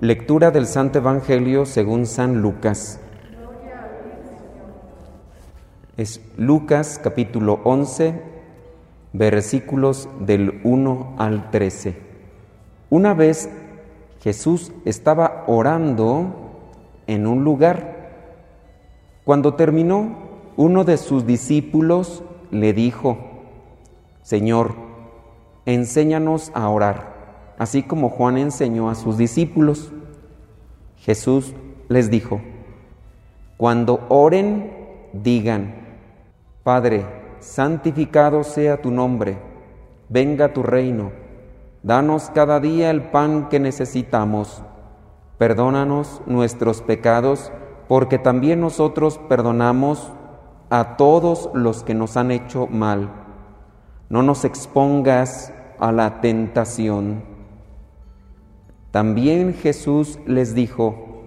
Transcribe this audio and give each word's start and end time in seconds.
Lectura 0.00 0.52
del 0.52 0.68
Santo 0.68 0.98
Evangelio 1.00 1.66
según 1.66 2.06
San 2.06 2.40
Lucas. 2.40 3.00
Es 5.96 6.20
Lucas 6.36 7.00
capítulo 7.02 7.58
11, 7.64 8.22
versículos 9.12 10.08
del 10.20 10.60
1 10.62 11.16
al 11.18 11.50
13. 11.50 11.96
Una 12.90 13.12
vez 13.12 13.50
Jesús 14.20 14.70
estaba 14.84 15.42
orando 15.48 16.32
en 17.08 17.26
un 17.26 17.42
lugar. 17.42 18.12
Cuando 19.24 19.54
terminó, 19.54 20.28
uno 20.56 20.84
de 20.84 20.96
sus 20.96 21.26
discípulos 21.26 22.22
le 22.52 22.72
dijo, 22.72 23.18
Señor, 24.22 24.76
enséñanos 25.66 26.52
a 26.54 26.68
orar 26.68 27.17
así 27.58 27.82
como 27.82 28.08
Juan 28.08 28.38
enseñó 28.38 28.88
a 28.88 28.94
sus 28.94 29.18
discípulos. 29.18 29.92
Jesús 30.96 31.54
les 31.88 32.10
dijo, 32.10 32.40
cuando 33.56 34.06
oren, 34.08 34.72
digan, 35.12 35.74
Padre, 36.62 37.04
santificado 37.40 38.44
sea 38.44 38.80
tu 38.80 38.90
nombre, 38.90 39.38
venga 40.08 40.52
tu 40.52 40.62
reino, 40.62 41.10
danos 41.82 42.30
cada 42.34 42.60
día 42.60 42.90
el 42.90 43.02
pan 43.02 43.48
que 43.48 43.58
necesitamos, 43.58 44.62
perdónanos 45.38 46.22
nuestros 46.26 46.82
pecados, 46.82 47.52
porque 47.88 48.18
también 48.18 48.60
nosotros 48.60 49.18
perdonamos 49.28 50.12
a 50.68 50.96
todos 50.96 51.48
los 51.54 51.82
que 51.82 51.94
nos 51.94 52.16
han 52.16 52.30
hecho 52.30 52.66
mal. 52.66 53.10
No 54.10 54.22
nos 54.22 54.44
expongas 54.44 55.54
a 55.78 55.90
la 55.90 56.20
tentación 56.20 57.37
también 58.98 59.54
Jesús 59.54 60.18
les 60.26 60.56
dijo, 60.56 61.22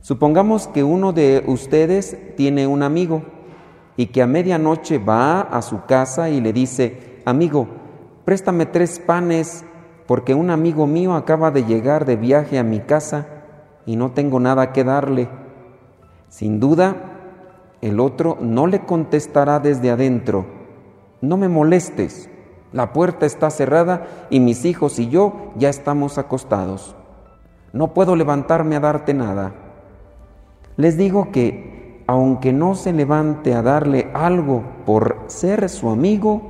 supongamos 0.00 0.68
que 0.68 0.84
uno 0.84 1.12
de 1.12 1.44
ustedes 1.46 2.16
tiene 2.34 2.66
un 2.66 2.82
amigo 2.82 3.24
y 3.98 4.06
que 4.06 4.22
a 4.22 4.26
medianoche 4.26 4.96
va 4.96 5.42
a 5.42 5.60
su 5.60 5.84
casa 5.84 6.30
y 6.30 6.40
le 6.40 6.54
dice, 6.54 7.20
amigo, 7.26 7.68
préstame 8.24 8.64
tres 8.64 9.00
panes 9.00 9.66
porque 10.06 10.32
un 10.32 10.48
amigo 10.48 10.86
mío 10.86 11.12
acaba 11.12 11.50
de 11.50 11.64
llegar 11.64 12.06
de 12.06 12.16
viaje 12.16 12.58
a 12.58 12.62
mi 12.62 12.80
casa 12.80 13.26
y 13.84 13.96
no 13.96 14.12
tengo 14.12 14.40
nada 14.40 14.72
que 14.72 14.82
darle. 14.82 15.28
Sin 16.30 16.58
duda, 16.58 16.96
el 17.82 18.00
otro 18.00 18.38
no 18.40 18.66
le 18.66 18.86
contestará 18.86 19.60
desde 19.60 19.90
adentro, 19.90 20.46
no 21.20 21.36
me 21.36 21.50
molestes, 21.50 22.30
la 22.72 22.92
puerta 22.92 23.26
está 23.26 23.50
cerrada 23.50 24.06
y 24.30 24.40
mis 24.40 24.64
hijos 24.64 24.98
y 24.98 25.08
yo 25.08 25.52
ya 25.56 25.68
estamos 25.68 26.18
acostados. 26.18 26.94
No 27.72 27.94
puedo 27.94 28.16
levantarme 28.16 28.76
a 28.76 28.80
darte 28.80 29.14
nada. 29.14 29.54
Les 30.76 30.96
digo 30.96 31.30
que, 31.32 32.02
aunque 32.06 32.52
no 32.52 32.74
se 32.74 32.92
levante 32.92 33.54
a 33.54 33.62
darle 33.62 34.10
algo 34.14 34.62
por 34.86 35.24
ser 35.26 35.68
su 35.68 35.90
amigo, 35.90 36.42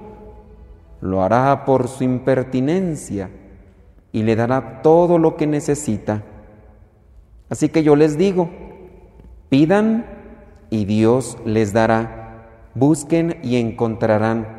lo 1.01 1.23
hará 1.23 1.65
por 1.65 1.89
su 1.89 2.05
impertinencia 2.05 3.31
y 4.13 4.23
le 4.23 4.37
dará 4.37 4.83
todo 4.83 5.19
lo 5.19 5.37
que 5.37 5.47
necesita. 5.47 6.23
Así 7.49 7.69
que 7.69 7.83
yo 7.83 7.97
les 7.97 8.19
digo, 8.19 8.51
pidan 9.49 10.05
y 10.71 10.85
Dios 10.85 11.39
les 11.45 11.73
dará, 11.73 12.47
busquen 12.75 13.39
y 13.43 13.57
encontrarán 13.57 14.58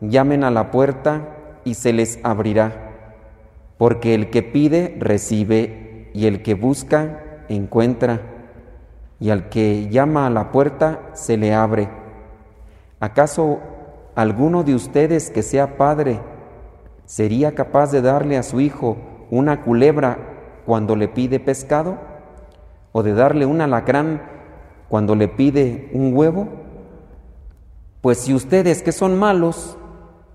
llamen 0.00 0.44
a 0.44 0.50
la 0.50 0.70
puerta 0.70 1.36
y 1.64 1.74
se 1.74 1.92
les 1.92 2.18
abrirá, 2.22 2.72
porque 3.78 4.14
el 4.14 4.30
que 4.30 4.42
pide 4.42 4.96
recibe 4.98 6.10
y 6.14 6.26
el 6.26 6.42
que 6.42 6.54
busca 6.54 7.44
encuentra, 7.48 8.20
y 9.18 9.30
al 9.30 9.48
que 9.48 9.88
llama 9.88 10.26
a 10.26 10.30
la 10.30 10.50
puerta 10.50 11.10
se 11.12 11.36
le 11.36 11.54
abre. 11.54 11.88
¿Acaso 13.00 13.60
alguno 14.14 14.62
de 14.62 14.74
ustedes 14.74 15.30
que 15.30 15.42
sea 15.42 15.76
padre 15.76 16.20
sería 17.04 17.54
capaz 17.54 17.92
de 17.92 18.02
darle 18.02 18.38
a 18.38 18.42
su 18.42 18.60
hijo 18.60 18.96
una 19.30 19.62
culebra 19.62 20.18
cuando 20.64 20.96
le 20.96 21.08
pide 21.08 21.40
pescado? 21.40 21.98
¿O 22.92 23.02
de 23.02 23.12
darle 23.14 23.46
un 23.46 23.60
alacrán 23.60 24.22
cuando 24.88 25.14
le 25.14 25.28
pide 25.28 25.90
un 25.92 26.16
huevo? 26.16 26.48
Pues 28.00 28.18
si 28.18 28.34
ustedes 28.34 28.82
que 28.82 28.92
son 28.92 29.18
malos 29.18 29.76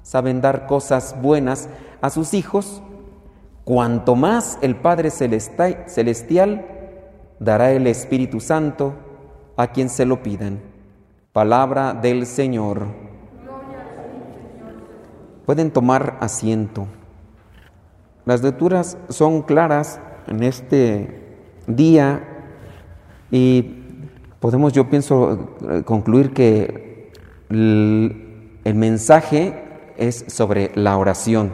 saben 0.05 0.39
dar 0.39 0.67
cosas 0.67 1.16
buenas 1.19 1.67
a 1.99 2.11
sus 2.11 2.35
hijos, 2.35 2.83
cuanto 3.63 4.16
más 4.16 4.59
el 4.61 4.75
Padre 4.75 5.09
Celestial 5.09 6.66
dará 7.39 7.71
el 7.71 7.88
Espíritu 7.88 8.39
Santo 8.39 8.93
a 9.57 9.67
quien 9.71 9.89
se 9.89 10.05
lo 10.05 10.21
pidan. 10.21 10.61
Palabra 11.33 11.95
del 11.95 12.27
Señor. 12.27 12.85
Pueden 15.47 15.71
tomar 15.71 16.17
asiento. 16.22 16.85
Las 18.25 18.43
lecturas 18.43 18.99
son 19.09 19.41
claras 19.41 19.99
en 20.27 20.43
este 20.43 21.41
día 21.66 22.23
y 23.31 23.61
podemos, 24.39 24.73
yo 24.73 24.87
pienso, 24.87 25.55
concluir 25.85 26.31
que 26.31 27.11
el, 27.49 28.22
mensaje 28.75 29.65
es 29.97 30.25
sobre 30.28 30.72
la 30.75 30.97
oración. 30.97 31.51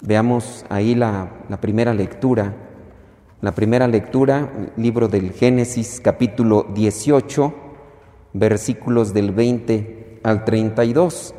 Veamos 0.00 0.64
ahí 0.68 0.94
la, 0.94 1.28
primera 1.60 1.94
lectura. 1.94 2.54
La 3.40 3.52
primera 3.52 3.88
lectura, 3.88 4.50
libro 4.76 5.08
del 5.08 5.32
Génesis 5.32 6.00
capítulo 6.00 6.66
18, 6.74 7.54
versículos 8.32 9.12
del 9.12 9.32
20 9.32 10.20
al 10.22 10.44
32. 10.44 11.34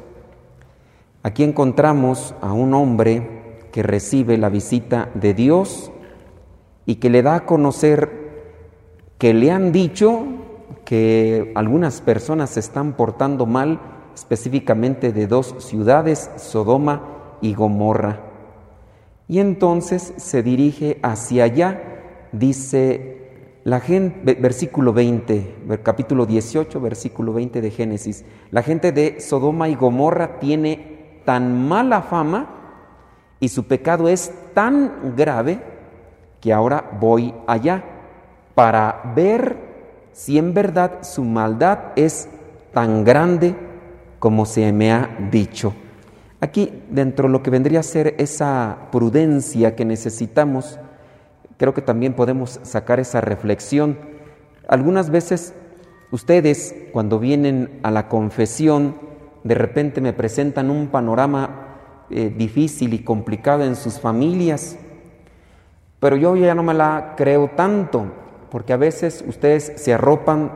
Aquí 1.24 1.44
encontramos 1.44 2.36
a 2.42 2.52
un 2.52 2.74
hombre 2.74 3.59
que 3.72 3.84
recibe 3.84 4.38
la 4.38 4.50
visita 4.50 5.09
de 5.13 5.34
Dios 5.34 5.92
y 6.86 6.96
que 6.96 7.09
le 7.09 7.22
da 7.22 7.36
a 7.36 7.46
conocer 7.46 8.24
que 9.18 9.34
le 9.34 9.52
han 9.52 9.72
dicho 9.72 10.25
que 10.84 11.52
algunas 11.56 12.02
personas 12.02 12.50
se 12.50 12.59
están 12.59 12.94
portando 12.94 13.46
mal 13.46 13.80
específicamente 14.13 15.12
de 15.12 15.28
dos 15.28 15.56
ciudades, 15.59 16.29
Sodoma 16.38 17.38
y 17.41 17.53
Gomorra. 17.53 18.19
Y 19.28 19.40
entonces 19.40 20.13
se 20.18 20.44
dirige 20.44 21.00
hacia 21.01 21.46
allá, 21.46 21.81
dice 22.31 23.13
la 23.63 23.79
gente, 23.79 24.35
versículo 24.35 24.91
20, 24.91 25.79
capítulo 25.84 26.25
18, 26.25 26.81
versículo 26.81 27.34
20 27.34 27.62
de 27.62 27.72
Génesis, 27.72 28.25
la 28.51 28.62
gente 28.62 28.91
de 28.91 29.22
Sodoma 29.22 29.69
y 29.69 29.75
Gomorra 29.75 30.40
tiene 30.40 31.22
tan 31.25 31.68
mala 31.68 32.01
fama 32.01 32.50
y 33.40 33.47
su 33.47 33.66
pecado 33.66 34.09
es 34.09 34.34
tan 34.53 35.16
grave 35.16 35.59
que 36.41 36.51
ahora 36.51 36.91
voy 37.00 37.34
allá 37.47 37.84
para 38.54 39.13
ver 39.16 39.57
si 40.12 40.38
en 40.38 40.54
verdad 40.54 41.04
su 41.04 41.24
maldad 41.24 41.94
es 41.95 42.30
tan 42.74 43.04
grande 43.04 43.56
como 44.24 44.46
se 44.46 44.72
me 44.72 44.90
ha 44.90 45.18
dicho. 45.31 45.74
Aquí, 46.40 46.72
dentro 46.90 47.28
de 47.28 47.34
lo 47.34 47.44
que 47.44 47.50
vendría 47.50 47.81
a 47.81 47.84
ser 47.84 48.16
esa 48.20 48.88
prudencia 48.90 49.75
que 49.75 49.84
necesitamos, 49.84 50.80
creo 51.58 51.74
que 51.74 51.81
también 51.81 52.14
podemos 52.14 52.62
sacar 52.64 53.02
esa 53.02 53.20
reflexión. 53.20 53.98
Algunas 54.70 55.10
veces 55.10 55.54
ustedes, 56.10 56.74
cuando 56.94 57.20
vienen 57.20 57.81
a 57.84 57.92
la 57.92 58.08
confesión, 58.08 58.96
de 59.44 59.56
repente 59.56 60.00
me 60.00 60.14
presentan 60.14 60.72
un 60.72 60.88
panorama 60.88 62.06
eh, 62.10 62.34
difícil 62.34 62.94
y 62.94 63.00
complicado 63.00 63.66
en 63.66 63.76
sus 63.76 64.00
familias, 64.00 64.78
pero 66.00 66.16
yo 66.16 66.38
ya 66.38 66.56
no 66.56 66.64
me 66.64 66.74
la 66.74 67.16
creo 67.18 67.50
tanto, 67.58 68.06
porque 68.50 68.72
a 68.72 68.78
veces 68.78 69.22
ustedes 69.28 69.74
se 69.76 69.94
arropan 69.94 70.50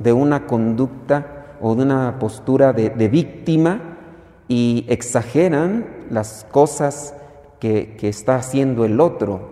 de 0.00 0.12
una 0.12 0.48
conducta 0.48 1.35
o 1.68 1.74
de 1.74 1.82
una 1.82 2.20
postura 2.20 2.72
de, 2.72 3.08
víctima 3.08 3.98
y 4.46 4.86
exageran 4.88 6.06
las 6.10 6.46
cosas 6.52 7.12
que, 7.58 7.96
está 8.02 8.36
haciendo 8.36 8.84
el 8.84 9.00
otro. 9.00 9.50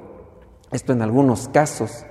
Esto 0.70 0.93
en 0.93 1.02
algunos 1.02 1.49
casos. 1.49 2.06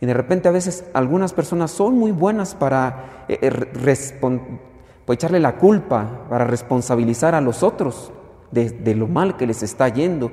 Y 0.00 0.06
de 0.06 0.14
repente 0.14 0.48
a 0.48 0.52
veces 0.52 0.86
algunas 0.94 1.34
personas 1.34 1.70
son 1.70 1.98
muy 1.98 2.12
buenas 2.12 2.54
para 2.54 3.26
eh, 3.28 3.38
eh, 3.42 4.40
echarle 5.06 5.38
la 5.38 5.56
culpa, 5.56 6.24
para 6.30 6.46
responsabilizar 6.46 7.34
a 7.34 7.42
los 7.42 7.62
otros 7.62 8.10
de, 8.52 8.94
lo 8.94 9.06
mal 9.06 9.36
que 9.36 9.46
les 9.46 9.62
está 9.62 9.86
yendo. 9.90 10.30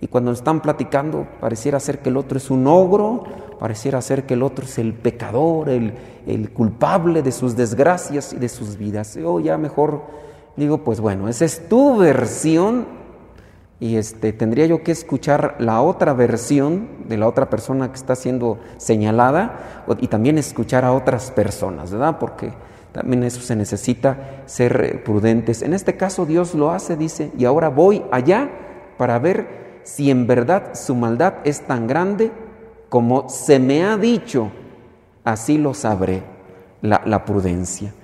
Y 0.00 0.06
cuando 0.06 0.32
están 0.32 0.60
platicando, 0.60 1.26
pareciera 1.40 1.80
ser 1.80 1.98
que 1.98 2.08
el 2.08 2.16
otro 2.16 2.38
es 2.38 2.50
un 2.50 2.66
ogro, 2.66 3.24
pareciera 3.58 4.00
ser 4.00 4.26
que 4.26 4.34
el 4.34 4.42
otro 4.42 4.64
es 4.64 4.78
el 4.78 4.94
pecador, 4.94 5.68
el, 5.68 5.94
el 6.26 6.50
culpable 6.50 7.22
de 7.22 7.32
sus 7.32 7.56
desgracias 7.56 8.32
y 8.32 8.36
de 8.36 8.48
sus 8.48 8.76
vidas. 8.76 9.14
Yo 9.14 9.40
ya 9.40 9.58
mejor 9.58 10.02
digo, 10.56 10.78
pues 10.78 11.00
bueno, 11.00 11.28
esa 11.28 11.44
es 11.44 11.68
tu 11.68 11.96
versión 11.98 12.86
y 13.80 13.96
este, 13.96 14.32
tendría 14.32 14.66
yo 14.66 14.82
que 14.82 14.90
escuchar 14.90 15.56
la 15.60 15.80
otra 15.82 16.12
versión 16.12 16.88
de 17.08 17.16
la 17.16 17.28
otra 17.28 17.48
persona 17.48 17.88
que 17.90 17.96
está 17.96 18.16
siendo 18.16 18.58
señalada 18.76 19.84
y 20.00 20.08
también 20.08 20.36
escuchar 20.36 20.84
a 20.84 20.92
otras 20.92 21.30
personas, 21.30 21.92
¿verdad? 21.92 22.18
Porque 22.18 22.52
también 22.92 23.22
eso 23.22 23.40
se 23.40 23.54
necesita 23.54 24.42
ser 24.46 24.84
eh, 24.84 24.98
prudentes. 24.98 25.62
En 25.62 25.74
este 25.74 25.96
caso 25.96 26.26
Dios 26.26 26.54
lo 26.54 26.72
hace, 26.72 26.96
dice, 26.96 27.30
y 27.38 27.44
ahora 27.44 27.68
voy 27.68 28.02
allá 28.10 28.50
para 28.96 29.18
ver 29.20 29.67
si 29.88 30.10
en 30.10 30.26
verdad 30.26 30.74
su 30.74 30.94
maldad 30.94 31.36
es 31.44 31.62
tan 31.62 31.86
grande 31.86 32.30
como 32.90 33.30
se 33.30 33.58
me 33.58 33.84
ha 33.84 33.96
dicho, 33.96 34.50
así 35.24 35.56
lo 35.56 35.72
sabré, 35.72 36.22
la, 36.82 37.24
prudencia. 37.24 37.94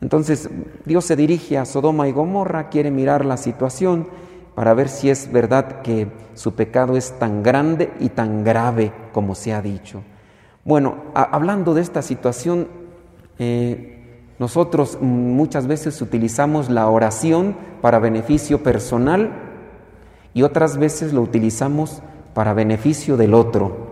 Entonces 0.00 0.50
Dios 0.84 1.04
se 1.04 1.14
dirige 1.14 1.56
a 1.56 1.64
Sodoma 1.64 2.08
y 2.08 2.12
Gomorra, 2.12 2.68
quiere 2.68 2.90
mirar 2.90 3.24
la 3.24 3.36
situación 3.36 4.08
para 4.56 4.74
ver 4.74 4.88
si 4.88 5.10
es 5.10 5.30
verdad 5.30 5.80
que 5.82 6.08
su 6.34 6.54
pecado 6.54 6.96
es 6.96 7.16
tan 7.20 7.44
grande 7.44 7.92
y 8.00 8.08
tan 8.08 8.42
grave 8.42 8.92
como 9.12 9.36
se 9.36 9.54
ha 9.54 9.62
dicho. 9.62 10.02
Bueno, 10.64 10.96
hablando 11.14 11.72
de 11.72 11.82
esta 11.82 12.02
situación, 12.02 12.66
eh, 13.38 14.24
nosotros 14.40 14.98
muchas 15.00 15.68
veces 15.68 16.02
utilizamos 16.02 16.68
la 16.68 16.88
oración 16.88 17.56
para 17.80 18.00
beneficio 18.00 18.60
personal 18.60 19.47
y 20.34 20.42
otras 20.42 20.76
veces 20.78 21.12
lo 21.12 21.22
utilizamos 21.22 22.02
para 22.34 22.54
beneficio 22.54 23.16
del 23.16 23.34
otro. 23.34 23.88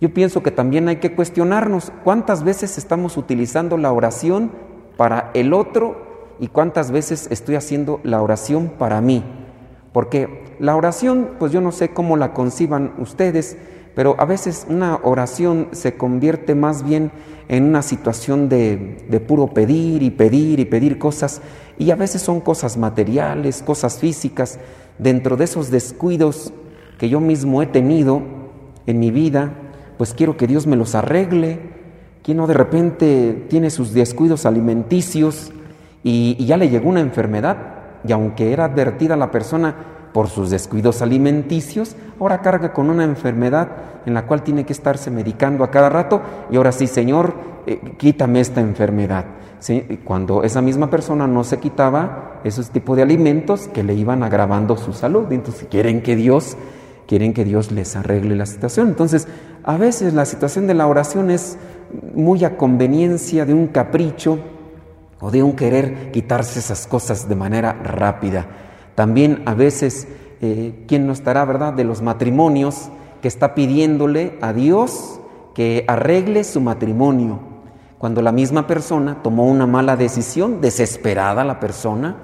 Yo 0.00 0.12
pienso 0.12 0.42
que 0.42 0.50
también 0.50 0.88
hay 0.88 0.96
que 0.96 1.14
cuestionarnos 1.14 1.90
cuántas 2.04 2.44
veces 2.44 2.76
estamos 2.76 3.16
utilizando 3.16 3.78
la 3.78 3.92
oración 3.92 4.50
para 4.96 5.30
el 5.34 5.54
otro 5.54 6.34
y 6.38 6.48
cuántas 6.48 6.90
veces 6.90 7.28
estoy 7.30 7.54
haciendo 7.54 8.00
la 8.02 8.20
oración 8.20 8.72
para 8.78 9.00
mí. 9.00 9.24
Porque 9.92 10.44
la 10.58 10.76
oración, 10.76 11.30
pues 11.38 11.52
yo 11.52 11.62
no 11.62 11.72
sé 11.72 11.90
cómo 11.90 12.18
la 12.18 12.34
conciban 12.34 12.92
ustedes, 12.98 13.56
pero 13.94 14.14
a 14.18 14.26
veces 14.26 14.66
una 14.68 15.00
oración 15.02 15.68
se 15.72 15.96
convierte 15.96 16.54
más 16.54 16.82
bien 16.82 17.10
en 17.48 17.64
una 17.64 17.80
situación 17.80 18.50
de, 18.50 19.24
puro 19.26 19.48
pedir 19.48 20.02
y 20.02 20.10
pedir 20.10 20.60
y 20.60 20.66
pedir 20.66 20.98
cosas, 20.98 21.40
y 21.78 21.90
a 21.90 21.96
veces 21.96 22.20
son 22.20 22.40
cosas 22.40 22.76
materiales, 22.76 23.62
cosas 23.62 23.98
físicas, 23.98 24.58
dentro 24.98 25.36
de 25.36 25.44
esos 25.44 25.70
descuidos 25.70 26.52
que 26.98 27.08
yo 27.08 27.20
mismo 27.20 27.62
he 27.62 27.66
tenido 27.66 28.22
en 28.86 28.98
mi 28.98 29.10
vida, 29.10 29.52
pues 29.98 30.14
quiero 30.14 30.36
que 30.36 30.46
Dios 30.46 30.66
me 30.66 30.76
los 30.76 30.94
arregle. 30.94 31.58
Quien 32.22 32.38
no 32.38 32.46
de 32.46 32.54
repente 32.54 33.46
tiene 33.48 33.70
sus 33.70 33.92
descuidos 33.92 34.46
alimenticios 34.46 35.52
y, 36.02 36.44
ya 36.44 36.56
le 36.56 36.68
llegó 36.68 36.88
una 36.88 37.00
enfermedad, 37.00 37.56
y 38.06 38.12
aunque 38.12 38.52
era 38.52 38.64
advertida 38.64 39.16
la 39.16 39.30
persona 39.30 39.74
por 40.12 40.28
sus 40.28 40.50
descuidos 40.50 41.02
alimenticios, 41.02 41.96
ahora 42.20 42.42
carga 42.42 42.72
con 42.72 42.90
una 42.90 43.04
enfermedad 43.04 43.68
en 44.06 44.14
la 44.14 44.26
cual 44.26 44.42
tiene 44.42 44.64
que 44.64 44.72
estarse 44.72 45.10
medicando 45.10 45.64
a 45.64 45.70
cada 45.70 45.88
rato 45.88 46.22
y 46.50 46.56
ahora 46.56 46.72
sí, 46.72 46.86
Señor, 46.86 47.34
eh, 47.66 47.80
quítame 47.98 48.40
esta 48.40 48.60
enfermedad. 48.60 49.24
Cuando 50.04 50.44
esa 50.44 50.62
misma 50.62 50.88
persona 50.88 51.26
no 51.26 51.42
se 51.42 51.58
quitaba 51.58 52.35
esos 52.46 52.70
tipos 52.70 52.96
de 52.96 53.02
alimentos 53.02 53.68
que 53.68 53.82
le 53.82 53.94
iban 53.94 54.22
agravando 54.22 54.76
su 54.76 54.92
salud, 54.92 55.30
entonces 55.30 55.66
quieren 55.70 56.02
que 56.02 56.16
Dios 56.16 56.56
quieren 57.06 57.32
que 57.32 57.44
Dios 57.44 57.72
les 57.72 57.96
arregle 57.96 58.36
la 58.36 58.46
situación. 58.46 58.88
Entonces, 58.88 59.28
a 59.64 59.76
veces 59.76 60.12
la 60.14 60.24
situación 60.24 60.66
de 60.66 60.74
la 60.74 60.86
oración 60.86 61.30
es 61.30 61.56
muy 62.14 62.44
a 62.44 62.56
conveniencia 62.56 63.46
de 63.46 63.54
un 63.54 63.68
capricho 63.68 64.38
o 65.20 65.30
de 65.30 65.42
un 65.42 65.52
querer 65.54 66.10
quitarse 66.12 66.58
esas 66.58 66.86
cosas 66.86 67.28
de 67.28 67.36
manera 67.36 67.72
rápida. 67.72 68.46
También 68.94 69.42
a 69.46 69.54
veces, 69.54 70.08
eh, 70.40 70.84
¿quién 70.86 71.06
no 71.06 71.12
estará, 71.12 71.44
verdad?, 71.44 71.72
de 71.72 71.84
los 71.84 72.02
matrimonios 72.02 72.90
que 73.22 73.28
está 73.28 73.54
pidiéndole 73.54 74.38
a 74.40 74.52
Dios 74.52 75.20
que 75.54 75.84
arregle 75.88 76.44
su 76.44 76.60
matrimonio. 76.60 77.40
Cuando 77.98 78.20
la 78.20 78.32
misma 78.32 78.66
persona 78.66 79.22
tomó 79.22 79.46
una 79.46 79.66
mala 79.66 79.96
decisión, 79.96 80.60
desesperada 80.60 81.44
la 81.44 81.60
persona, 81.60 82.16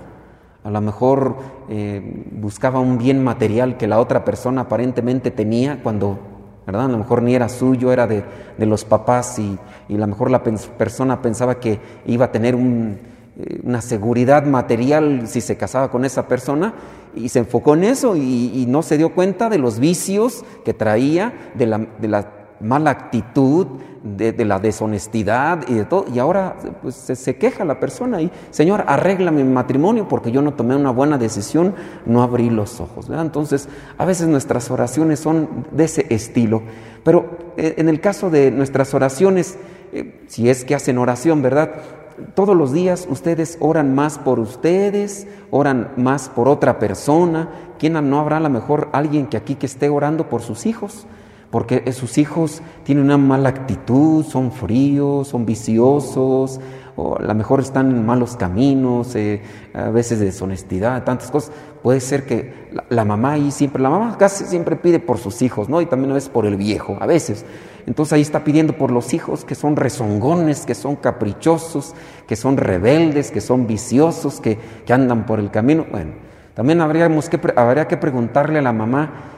a 0.65 0.71
lo 0.71 0.81
mejor 0.81 1.37
eh, 1.69 2.25
buscaba 2.33 2.81
un 2.81 2.99
bien 2.99 3.23
material 3.23 3.77
que 3.77 3.87
la 3.87 4.01
otra 4.01 4.25
persona 4.25 4.63
aparentemente 4.63 5.31
tenía 5.31 5.83
cuando, 5.83 6.19
¿verdad? 6.67 6.87
A 6.87 6.89
lo 6.89 6.99
mejor 6.99 7.23
ni 7.23 7.35
era 7.35 7.49
suyo, 7.49 7.93
era 7.93 8.07
de, 8.07 8.25
los 8.59 8.85
papás 8.85 9.39
y, 9.39 9.59
y 9.89 9.95
a 9.97 9.99
lo 9.99 10.07
mejor 10.07 10.31
la 10.31 10.43
persona 10.43 11.21
pensaba 11.21 11.59
que 11.59 11.81
iba 12.07 12.27
a 12.27 12.33
tener 12.33 12.55
un, 12.55 12.99
eh, 13.39 13.61
una 13.65 13.81
seguridad 13.81 14.45
material 14.45 15.27
si 15.27 15.41
se 15.41 15.57
casaba 15.57 15.91
con 15.91 16.05
esa 16.05 16.29
persona 16.29 16.75
y 17.15 17.31
se 17.31 17.39
enfocó 17.39 17.75
en 17.75 17.85
eso 17.85 18.15
y, 18.15 18.67
no 18.69 18.83
se 18.83 18.99
dio 18.99 19.15
cuenta 19.15 19.49
de 19.49 19.57
los 19.57 19.79
vicios 19.79 20.45
que 20.65 20.75
traía, 20.75 21.51
de 21.55 21.67
la, 21.67 21.79
de 21.79 22.09
la 22.09 22.42
mala 22.63 22.91
actitud, 22.91 23.67
de, 24.03 24.45
la 24.45 24.59
deshonestidad 24.59 25.69
y 25.69 25.75
de 25.75 25.85
todo. 25.85 26.07
Y 26.13 26.19
ahora 26.19 26.57
pues, 26.83 26.95
se, 26.95 27.37
queja 27.37 27.65
la 27.65 27.79
persona 27.79 28.21
y, 28.21 28.31
Señor, 28.51 28.85
arregla 28.87 29.31
mi 29.31 29.45
matrimonio 29.45 30.09
porque 30.09 30.33
yo 30.33 30.43
no 30.43 30.55
tomé 30.55 30.77
una 30.77 30.91
buena 30.91 31.19
decisión, 31.19 31.75
no 32.07 32.23
abrí 32.23 32.51
los 32.51 32.81
ojos. 32.81 33.09
Entonces, 33.11 33.69
a 33.99 34.05
veces 34.05 34.29
nuestras 34.29 34.71
oraciones 34.71 35.21
son 35.21 35.67
de 35.71 35.85
ese 35.85 36.07
estilo. 36.11 36.63
Pero 37.05 37.53
eh, 37.57 37.75
en 37.79 37.89
el 37.89 38.01
caso 38.01 38.31
de 38.31 38.51
nuestras 38.51 38.95
oraciones, 38.95 39.59
eh, 39.93 40.25
si 40.27 40.49
es 40.49 40.65
que 40.65 40.75
hacen 40.75 40.99
oración, 40.99 41.43
¿verdad? 41.43 41.71
todos 42.35 42.55
los 42.55 42.73
días 42.73 43.09
ustedes 43.11 43.57
oran 43.59 43.95
más 43.95 44.19
por 44.19 44.39
ustedes, 44.39 45.27
oran 45.51 45.93
más 45.97 46.29
por 46.29 46.49
otra 46.49 46.79
persona. 46.79 47.49
¿Quién 47.79 47.95
no 48.09 48.21
habrá 48.21 48.37
a 48.37 48.41
lo 48.41 48.51
mejor 48.51 48.89
alguien 48.93 49.27
que 49.27 49.37
aquí 49.37 49.57
que 49.57 49.67
esté 49.67 49.89
orando 49.89 50.29
por 50.29 50.43
sus 50.43 50.67
hijos? 50.67 51.07
Porque 51.53 51.93
sus 51.93 52.17
hijos 52.17 52.63
tienen 52.83 53.05
una 53.05 53.19
mala 53.19 53.51
actitud, 53.51 54.25
son 54.25 54.53
fríos, 54.53 55.29
son 55.29 55.45
viciosos, 55.45 56.59
o 56.97 57.19
a 57.19 57.23
lo 57.23 57.35
mejor 57.35 57.61
están 57.61 57.91
en 57.91 58.07
malos 58.07 58.37
caminos, 58.37 59.15
eh, 59.17 59.43
a 59.75 59.91
veces 59.91 60.19
deshonestidad, 60.19 61.05
tantas 61.05 61.31
cosas. 61.31 61.53
Puede 61.83 62.01
ser 62.01 62.25
que 62.25 62.71
la, 62.89 63.05
mamá 63.05 63.33
ahí 63.33 63.51
siempre, 63.51 63.83
la 63.83 63.91
mamá 63.91 64.17
casi 64.17 64.45
siempre 64.45 64.77
pide 64.77 64.99
por 64.99 65.19
sus 65.19 65.43
hijos, 65.43 65.69
¿no? 65.69 65.83
Y 65.83 65.87
también 65.87 66.13
a 66.13 66.15
veces 66.15 66.31
por 66.31 66.47
el 66.47 66.57
viejo, 66.57 66.97
a 66.99 67.07
veces. 67.07 67.45
Entonces 67.87 68.15
ahí 68.15 68.23
está 68.23 68.45
pidiendo 68.45 68.79
por 68.79 68.91
los 68.91 69.13
hijos 69.13 69.45
que 69.45 69.55
son 69.55 69.77
rezongones, 69.77 70.65
que 70.65 70.75
son 70.75 70.97
caprichosos, 70.97 71.95
que 72.27 72.35
son 72.35 72.57
rebeldes, 72.57 73.31
que 73.31 73.43
son 73.43 73.67
viciosos, 73.67 74.41
que, 74.41 74.59
andan 74.89 75.27
por 75.27 75.39
el 75.39 75.51
camino. 75.51 75.85
Bueno, 75.91 76.13
también 76.55 76.81
habríamos 76.81 77.29
que, 77.29 77.39
habría 77.57 77.89
que 77.89 77.99
preguntarle 77.99 78.59
a 78.59 78.63
la 78.63 78.73
mamá 78.73 79.32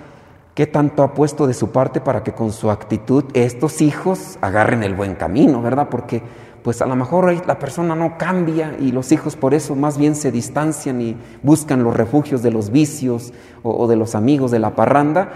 qué 0.55 0.67
tanto 0.67 1.03
ha 1.03 1.15
puesto 1.15 1.47
de 1.47 1.55
su 1.55 1.71
parte 1.71 2.01
para 2.01 2.23
que 2.23 2.33
con 2.33 2.53
su 2.53 2.71
actitud 2.71 3.25
estos 3.35 3.81
hijos 3.81 4.39
agarren 4.41 4.83
el 4.83 4.95
buen 4.95 5.15
camino, 5.15 5.61
¿verdad? 5.63 5.89
Porque 5.91 6.23
pues 6.63 6.81
a 6.81 6.87
lo 6.87 6.97
mejor 6.97 7.31
la 7.47 7.59
persona 7.59 7.95
no 7.95 8.17
cambia 8.17 8.75
y 8.79 8.91
los 8.91 9.13
hijos 9.13 9.37
por 9.37 9.53
eso 9.53 9.75
más 9.75 9.99
bien 9.99 10.15
se 10.15 10.33
distancian 10.33 11.01
y 11.03 11.17
buscan 11.43 11.85
los 11.85 11.95
refugios 11.95 12.43
de 12.43 12.51
los 12.51 12.71
vicios 12.71 13.35
o 13.63 13.87
de 13.87 13.97
los 13.97 14.15
amigos 14.15 14.51
de 14.51 14.61
la 14.61 14.75
parranda, 14.75 15.29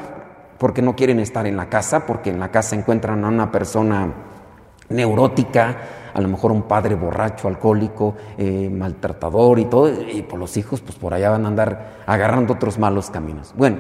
porque 0.59 0.81
no 0.81 0.97
quieren 0.97 1.21
estar 1.21 1.47
en 1.47 1.57
la 1.57 1.69
casa, 1.69 2.07
porque 2.07 2.31
en 2.31 2.41
la 2.41 2.51
casa 2.51 2.77
encuentran 2.77 3.25
a 3.25 3.29
una 3.29 3.53
persona 3.53 4.13
neurótica, 4.89 5.77
a 6.15 6.21
lo 6.21 6.29
mejor 6.29 6.51
un 6.51 6.63
padre 6.63 6.95
borracho, 6.95 7.47
alcohólico, 7.49 8.15
eh, 8.39 8.71
maltratador 8.71 9.59
y 9.59 9.67
todo, 9.67 9.93
y 10.03 10.23
por 10.23 10.39
los 10.39 10.57
hijos, 10.57 10.81
pues 10.81 10.97
por 10.97 11.13
allá 11.13 11.31
van 11.31 11.45
a 11.45 11.49
andar 11.49 12.03
agarrando 12.07 12.55
otros 12.55 12.79
malos 12.79 13.11
caminos. 13.11 13.55
Bueno, 13.57 13.77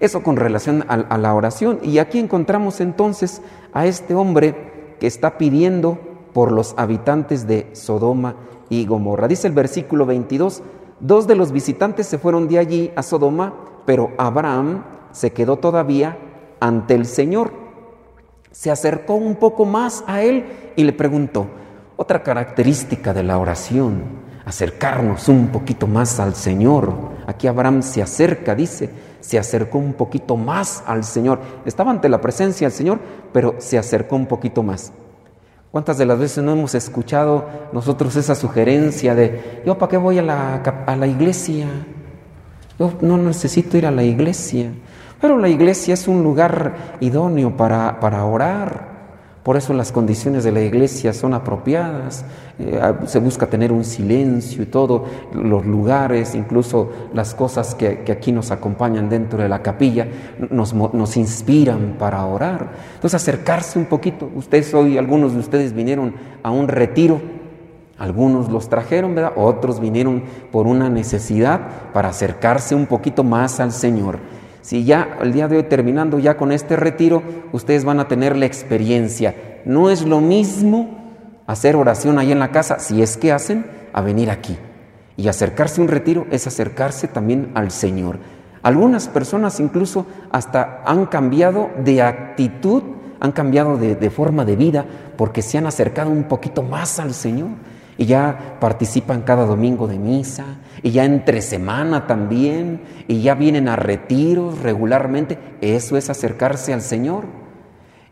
eso 0.00 0.22
con 0.22 0.36
relación 0.36 0.84
a, 0.88 1.18
la 1.18 1.34
oración. 1.34 1.80
Y 1.82 1.98
aquí 1.98 2.18
encontramos 2.18 2.80
entonces 2.80 3.42
a 3.72 3.86
este 3.86 4.14
hombre 4.14 4.96
que 5.00 5.06
está 5.06 5.38
pidiendo 5.38 5.98
por 6.32 6.52
los 6.52 6.74
habitantes 6.76 7.46
de 7.46 7.68
Sodoma 7.72 8.36
y 8.68 8.86
Gomorra. 8.86 9.28
Dice 9.28 9.48
el 9.48 9.54
versículo 9.54 10.06
22, 10.06 10.62
dos 11.00 11.26
de 11.26 11.34
los 11.34 11.52
visitantes 11.52 12.06
se 12.06 12.18
fueron 12.18 12.48
de 12.48 12.58
allí 12.58 12.92
a 12.96 13.02
Sodoma, 13.02 13.54
pero 13.86 14.12
Abraham 14.18 14.84
se 15.12 15.32
quedó 15.32 15.56
todavía 15.56 16.18
ante 16.60 16.94
el 16.94 17.06
Señor. 17.06 17.52
Se 18.50 18.70
acercó 18.70 19.14
un 19.14 19.36
poco 19.36 19.64
más 19.64 20.04
a 20.06 20.22
él 20.22 20.44
y 20.76 20.84
le 20.84 20.92
preguntó, 20.92 21.46
otra 21.96 22.22
característica 22.22 23.12
de 23.12 23.24
la 23.24 23.38
oración, 23.38 24.02
acercarnos 24.44 25.28
un 25.28 25.48
poquito 25.48 25.86
más 25.86 26.20
al 26.20 26.34
Señor. 26.34 26.94
Aquí 27.26 27.46
Abraham 27.46 27.82
se 27.82 28.02
acerca, 28.02 28.54
dice, 28.54 28.90
se 29.20 29.38
acercó 29.38 29.78
un 29.78 29.94
poquito 29.94 30.36
más 30.36 30.82
al 30.86 31.04
Señor. 31.04 31.40
Estaba 31.64 31.90
ante 31.90 32.08
la 32.08 32.20
presencia 32.20 32.68
del 32.68 32.76
Señor, 32.76 32.98
pero 33.32 33.56
se 33.58 33.78
acercó 33.78 34.16
un 34.16 34.26
poquito 34.26 34.62
más. 34.62 34.92
¿Cuántas 35.70 35.98
de 35.98 36.06
las 36.06 36.18
veces 36.18 36.42
no 36.42 36.52
hemos 36.52 36.74
escuchado 36.74 37.44
nosotros 37.72 38.16
esa 38.16 38.34
sugerencia 38.34 39.14
de, 39.14 39.62
yo 39.66 39.76
para 39.76 39.90
qué 39.90 39.96
voy 39.98 40.18
a 40.18 40.22
la, 40.22 40.54
a 40.56 40.96
la 40.96 41.06
iglesia? 41.06 41.66
Yo 42.78 42.92
no 43.00 43.18
necesito 43.18 43.76
ir 43.76 43.86
a 43.86 43.90
la 43.90 44.02
iglesia. 44.02 44.70
Pero 45.20 45.36
la 45.36 45.48
iglesia 45.48 45.94
es 45.94 46.06
un 46.08 46.22
lugar 46.22 46.96
idóneo 47.00 47.56
para, 47.56 48.00
para 48.00 48.24
orar. 48.24 48.87
Por 49.48 49.56
eso 49.56 49.72
las 49.72 49.92
condiciones 49.92 50.44
de 50.44 50.52
la 50.52 50.60
iglesia 50.60 51.14
son 51.14 51.32
apropiadas. 51.32 52.22
Eh, 52.58 52.78
se 53.06 53.18
busca 53.18 53.46
tener 53.46 53.72
un 53.72 53.82
silencio 53.82 54.62
y 54.62 54.66
todo, 54.66 55.06
los 55.32 55.64
lugares, 55.64 56.34
incluso 56.34 56.92
las 57.14 57.34
cosas 57.34 57.74
que, 57.74 58.04
aquí 58.12 58.30
nos 58.30 58.50
acompañan 58.50 59.08
dentro 59.08 59.42
de 59.42 59.48
la 59.48 59.62
capilla, 59.62 60.06
nos, 60.50 60.74
nos, 60.74 61.16
inspiran 61.16 61.96
para 61.98 62.26
orar. 62.26 62.72
Entonces 62.96 63.14
acercarse 63.22 63.78
un 63.78 63.86
poquito. 63.86 64.30
Ustedes 64.34 64.74
hoy, 64.74 64.98
algunos 64.98 65.32
de 65.32 65.38
ustedes 65.38 65.72
vinieron 65.72 66.12
a 66.42 66.50
un 66.50 66.68
retiro. 66.68 67.18
Algunos 67.96 68.50
los 68.50 68.68
trajeron, 68.68 69.14
¿verdad? 69.14 69.32
Otros 69.34 69.80
vinieron 69.80 70.24
por 70.52 70.66
una 70.66 70.90
necesidad 70.90 71.60
para 71.94 72.10
acercarse 72.10 72.74
un 72.74 72.84
poquito 72.84 73.24
más 73.24 73.60
al 73.60 73.72
Señor. 73.72 74.18
Si 74.60 74.84
ya 74.84 75.18
el 75.22 75.32
día 75.32 75.48
de 75.48 75.58
hoy 75.58 75.62
terminando 75.64 76.18
ya 76.18 76.36
con 76.36 76.52
este 76.52 76.76
retiro, 76.76 77.22
ustedes 77.52 77.84
van 77.84 78.00
a 78.00 78.08
tener 78.08 78.36
la 78.36 78.46
experiencia. 78.46 79.34
No 79.64 79.90
es 79.90 80.04
lo 80.06 80.20
mismo 80.20 80.98
hacer 81.46 81.76
oración 81.76 82.18
ahí 82.18 82.32
en 82.32 82.38
la 82.38 82.50
casa, 82.50 82.78
si 82.78 83.02
es 83.02 83.16
que 83.16 83.32
hacen, 83.32 83.66
a 83.92 84.00
venir 84.00 84.30
aquí. 84.30 84.56
Y 85.16 85.28
acercarse 85.28 85.80
a 85.80 85.84
un 85.84 85.88
retiro 85.88 86.26
es 86.30 86.46
acercarse 86.46 87.08
también 87.08 87.50
al 87.54 87.70
Señor. 87.70 88.18
Algunas 88.62 89.08
personas 89.08 89.60
incluso 89.60 90.06
hasta 90.30 90.82
han 90.84 91.06
cambiado 91.06 91.70
de 91.82 92.02
actitud, 92.02 92.82
han 93.20 93.32
cambiado 93.32 93.76
de, 93.76 93.94
de 93.94 94.10
forma 94.10 94.44
de 94.44 94.56
vida 94.56 94.84
porque 95.16 95.42
se 95.42 95.58
han 95.58 95.66
acercado 95.66 96.10
un 96.10 96.24
poquito 96.24 96.62
más 96.62 97.00
al 97.00 97.14
Señor 97.14 97.48
y 97.98 98.06
ya 98.06 98.56
participan 98.60 99.22
cada 99.22 99.44
domingo 99.44 99.88
de 99.88 99.98
misa, 99.98 100.44
y 100.84 100.92
ya 100.92 101.04
entre 101.04 101.42
semana 101.42 102.06
también, 102.06 102.80
y 103.08 103.20
ya 103.22 103.34
vienen 103.34 103.68
a 103.68 103.74
retiros 103.74 104.60
regularmente. 104.60 105.36
Eso 105.60 105.96
es 105.96 106.08
acercarse 106.08 106.72
al 106.72 106.80
Señor. 106.80 107.24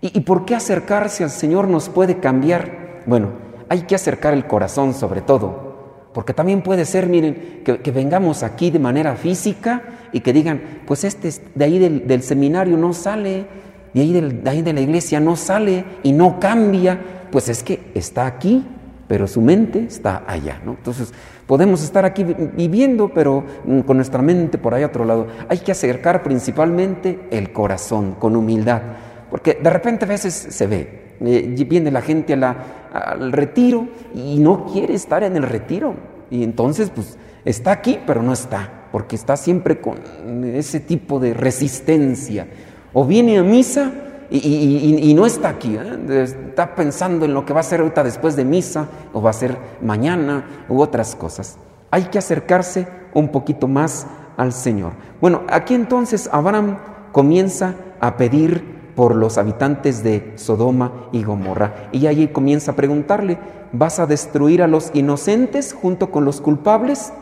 ¿Y, 0.00 0.20
por 0.20 0.44
qué 0.44 0.56
acercarse 0.56 1.22
al 1.22 1.30
Señor 1.30 1.68
nos 1.68 1.88
puede 1.88 2.18
cambiar? 2.18 3.02
Bueno, 3.06 3.30
hay 3.68 3.82
que 3.82 3.94
acercar 3.94 4.34
el 4.34 4.46
corazón 4.46 4.92
sobre 4.92 5.20
todo, 5.20 6.10
porque 6.12 6.34
también 6.34 6.62
puede 6.62 6.84
ser, 6.84 7.08
miren, 7.08 7.62
que, 7.64 7.90
vengamos 7.92 8.42
aquí 8.42 8.72
de 8.72 8.80
manera 8.80 9.14
física 9.14 9.82
y 10.12 10.20
que 10.20 10.32
digan, 10.32 10.60
pues 10.84 11.04
este 11.04 11.30
de 11.54 11.64
ahí 11.64 11.78
del, 11.78 12.22
seminario 12.22 12.76
no 12.76 12.92
sale, 12.92 13.46
de 13.94 14.00
ahí, 14.00 14.12
de 14.12 14.50
ahí 14.50 14.62
de 14.62 14.72
la 14.72 14.80
iglesia 14.80 15.20
no 15.20 15.36
sale 15.36 15.84
y 16.02 16.12
no 16.12 16.40
cambia, 16.40 16.98
pues 17.30 17.48
es 17.48 17.62
que 17.62 17.92
está 17.94 18.26
aquí 18.26 18.64
pero 19.08 19.26
su 19.26 19.40
mente 19.40 19.84
está 19.84 20.24
allá. 20.26 20.60
¿no? 20.64 20.72
Entonces, 20.72 21.12
podemos 21.46 21.82
estar 21.82 22.04
aquí 22.04 22.24
viviendo, 22.24 23.10
pero 23.12 23.44
mm, 23.64 23.80
con 23.80 23.96
nuestra 23.96 24.22
mente 24.22 24.58
por 24.58 24.74
ahí 24.74 24.82
a 24.82 24.86
otro 24.86 25.04
lado. 25.04 25.26
Hay 25.48 25.58
que 25.58 25.72
acercar 25.72 26.22
principalmente 26.22 27.28
el 27.30 27.52
corazón 27.52 28.16
con 28.18 28.36
humildad, 28.36 28.82
porque 29.30 29.58
de 29.62 29.70
repente 29.70 30.04
a 30.04 30.08
veces 30.08 30.34
se 30.34 30.66
ve, 30.66 31.16
eh, 31.20 31.64
viene 31.68 31.90
la 31.90 32.02
gente 32.02 32.34
al 32.34 33.32
retiro 33.32 33.88
y 34.14 34.38
no 34.38 34.66
quiere 34.66 34.94
estar 34.94 35.22
en 35.22 35.36
el 35.36 35.42
retiro. 35.42 35.94
Y 36.30 36.42
entonces, 36.42 36.90
pues, 36.90 37.16
está 37.44 37.72
aquí, 37.72 38.00
pero 38.06 38.22
no 38.22 38.32
está, 38.32 38.88
porque 38.90 39.16
está 39.16 39.36
siempre 39.36 39.80
con 39.80 39.98
ese 40.44 40.80
tipo 40.80 41.20
de 41.20 41.34
resistencia. 41.34 42.48
O 42.92 43.04
viene 43.04 43.38
a 43.38 43.42
misa, 43.42 43.92
y, 44.30 45.12
no 45.14 45.26
está 45.26 45.50
aquí, 45.50 45.76
¿eh? 45.76 46.22
está 46.22 46.74
pensando 46.74 47.24
en 47.24 47.34
lo 47.34 47.44
que 47.44 47.52
va 47.52 47.60
a 47.60 47.62
hacer 47.62 47.80
ahorita 47.80 48.02
después 48.02 48.36
de 48.36 48.44
misa 48.44 48.88
o 49.12 49.22
va 49.22 49.30
a 49.30 49.34
ser 49.34 49.56
mañana 49.80 50.64
u 50.68 50.80
otras 50.80 51.14
cosas. 51.14 51.58
Hay 51.90 52.04
que 52.04 52.18
acercarse 52.18 52.88
un 53.14 53.28
poquito 53.28 53.68
más 53.68 54.06
al 54.36 54.52
Señor. 54.52 54.92
Bueno, 55.20 55.42
aquí 55.48 55.74
entonces 55.74 56.28
Abraham 56.32 56.78
comienza 57.12 57.74
a 58.00 58.16
pedir 58.16 58.76
por 58.94 59.14
los 59.14 59.38
habitantes 59.38 60.02
de 60.02 60.32
Sodoma 60.36 61.08
y 61.12 61.22
Gomorra 61.22 61.88
y 61.92 62.06
allí 62.06 62.28
comienza 62.28 62.72
a 62.72 62.76
preguntarle, 62.76 63.38
¿vas 63.72 63.98
a 63.98 64.06
destruir 64.06 64.62
a 64.62 64.66
los 64.66 64.90
inocentes 64.94 65.72
junto 65.72 66.10
con 66.10 66.24
los 66.24 66.40
culpables? 66.40 67.12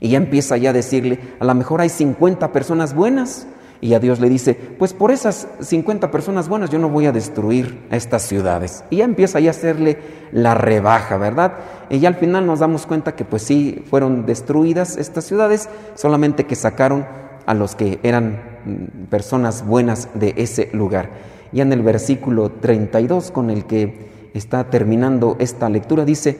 Y 0.00 0.08
ya 0.08 0.18
empieza 0.18 0.56
ya 0.56 0.70
a 0.70 0.72
decirle, 0.72 1.20
a 1.38 1.44
lo 1.44 1.54
mejor 1.54 1.80
hay 1.80 1.88
50 1.88 2.50
personas 2.50 2.94
buenas, 2.94 3.46
y 3.82 3.94
a 3.94 3.98
Dios 3.98 4.20
le 4.20 4.28
dice, 4.28 4.54
pues 4.54 4.94
por 4.94 5.10
esas 5.10 5.48
50 5.58 6.12
personas 6.12 6.48
buenas 6.48 6.70
yo 6.70 6.78
no 6.78 6.88
voy 6.88 7.06
a 7.06 7.12
destruir 7.12 7.80
estas 7.90 8.22
ciudades. 8.22 8.84
Y 8.90 8.98
ya 8.98 9.04
empieza 9.04 9.38
a 9.38 9.50
hacerle 9.50 9.98
la 10.30 10.54
rebaja, 10.54 11.16
¿verdad? 11.16 11.54
Y 11.90 11.98
ya 11.98 12.08
al 12.08 12.14
final 12.14 12.46
nos 12.46 12.60
damos 12.60 12.86
cuenta 12.86 13.16
que 13.16 13.24
pues 13.24 13.42
sí 13.42 13.82
fueron 13.90 14.24
destruidas 14.24 14.96
estas 14.96 15.24
ciudades, 15.24 15.68
solamente 15.96 16.46
que 16.46 16.54
sacaron 16.54 17.04
a 17.44 17.54
los 17.54 17.74
que 17.74 17.98
eran 18.04 18.40
mm, 18.64 19.06
personas 19.06 19.66
buenas 19.66 20.08
de 20.14 20.34
ese 20.36 20.70
lugar. 20.72 21.10
Ya 21.50 21.64
en 21.64 21.72
el 21.72 21.82
versículo 21.82 22.50
32 22.52 23.32
con 23.32 23.50
el 23.50 23.64
que 23.64 24.30
está 24.32 24.70
terminando 24.70 25.34
esta 25.40 25.68
lectura 25.68 26.04
dice, 26.04 26.38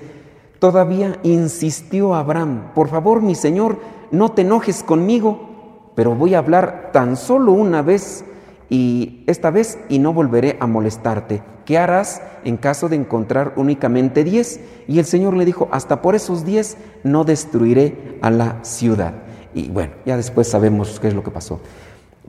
todavía 0.61 1.19
insistió 1.25 2.15
Abraham, 2.15 2.71
por 2.73 2.87
favor 2.87 3.21
mi 3.21 3.35
Señor, 3.35 3.79
no 4.13 4.29
te 4.29 4.43
enojes 4.43 4.85
conmigo 4.85 5.52
pero 5.95 6.15
voy 6.15 6.35
a 6.35 6.39
hablar 6.39 6.91
tan 6.93 7.17
solo 7.17 7.53
una 7.53 7.83
vez 7.83 8.25
y 8.69 9.23
esta 9.27 9.51
vez 9.51 9.79
y 9.89 9.99
no 9.99 10.13
volveré 10.13 10.57
a 10.59 10.67
molestarte. 10.67 11.43
¿Qué 11.67 11.79
harás 11.79 12.23
en 12.45 12.57
caso 12.57 12.89
de 12.89 12.97
encontrar 12.97 13.53
únicamente 13.57 14.25
diez? 14.25 14.61
Y 14.89 14.99
el 14.99 15.05
Señor 15.05 15.37
le 15.37 15.45
dijo, 15.45 15.69
hasta 15.71 16.03
por 16.03 16.15
esos 16.15 16.45
diez 16.45 16.77
no 17.05 17.25
destruiré 17.25 18.19
a 18.23 18.31
la 18.31 18.65
ciudad. 18.65 19.15
Y 19.55 19.69
bueno, 19.69 19.93
ya 20.07 20.17
después 20.17 20.49
sabemos 20.49 20.99
qué 21.01 21.09
es 21.09 21.15
lo 21.15 21.23
que 21.23 21.31
pasó. 21.31 21.61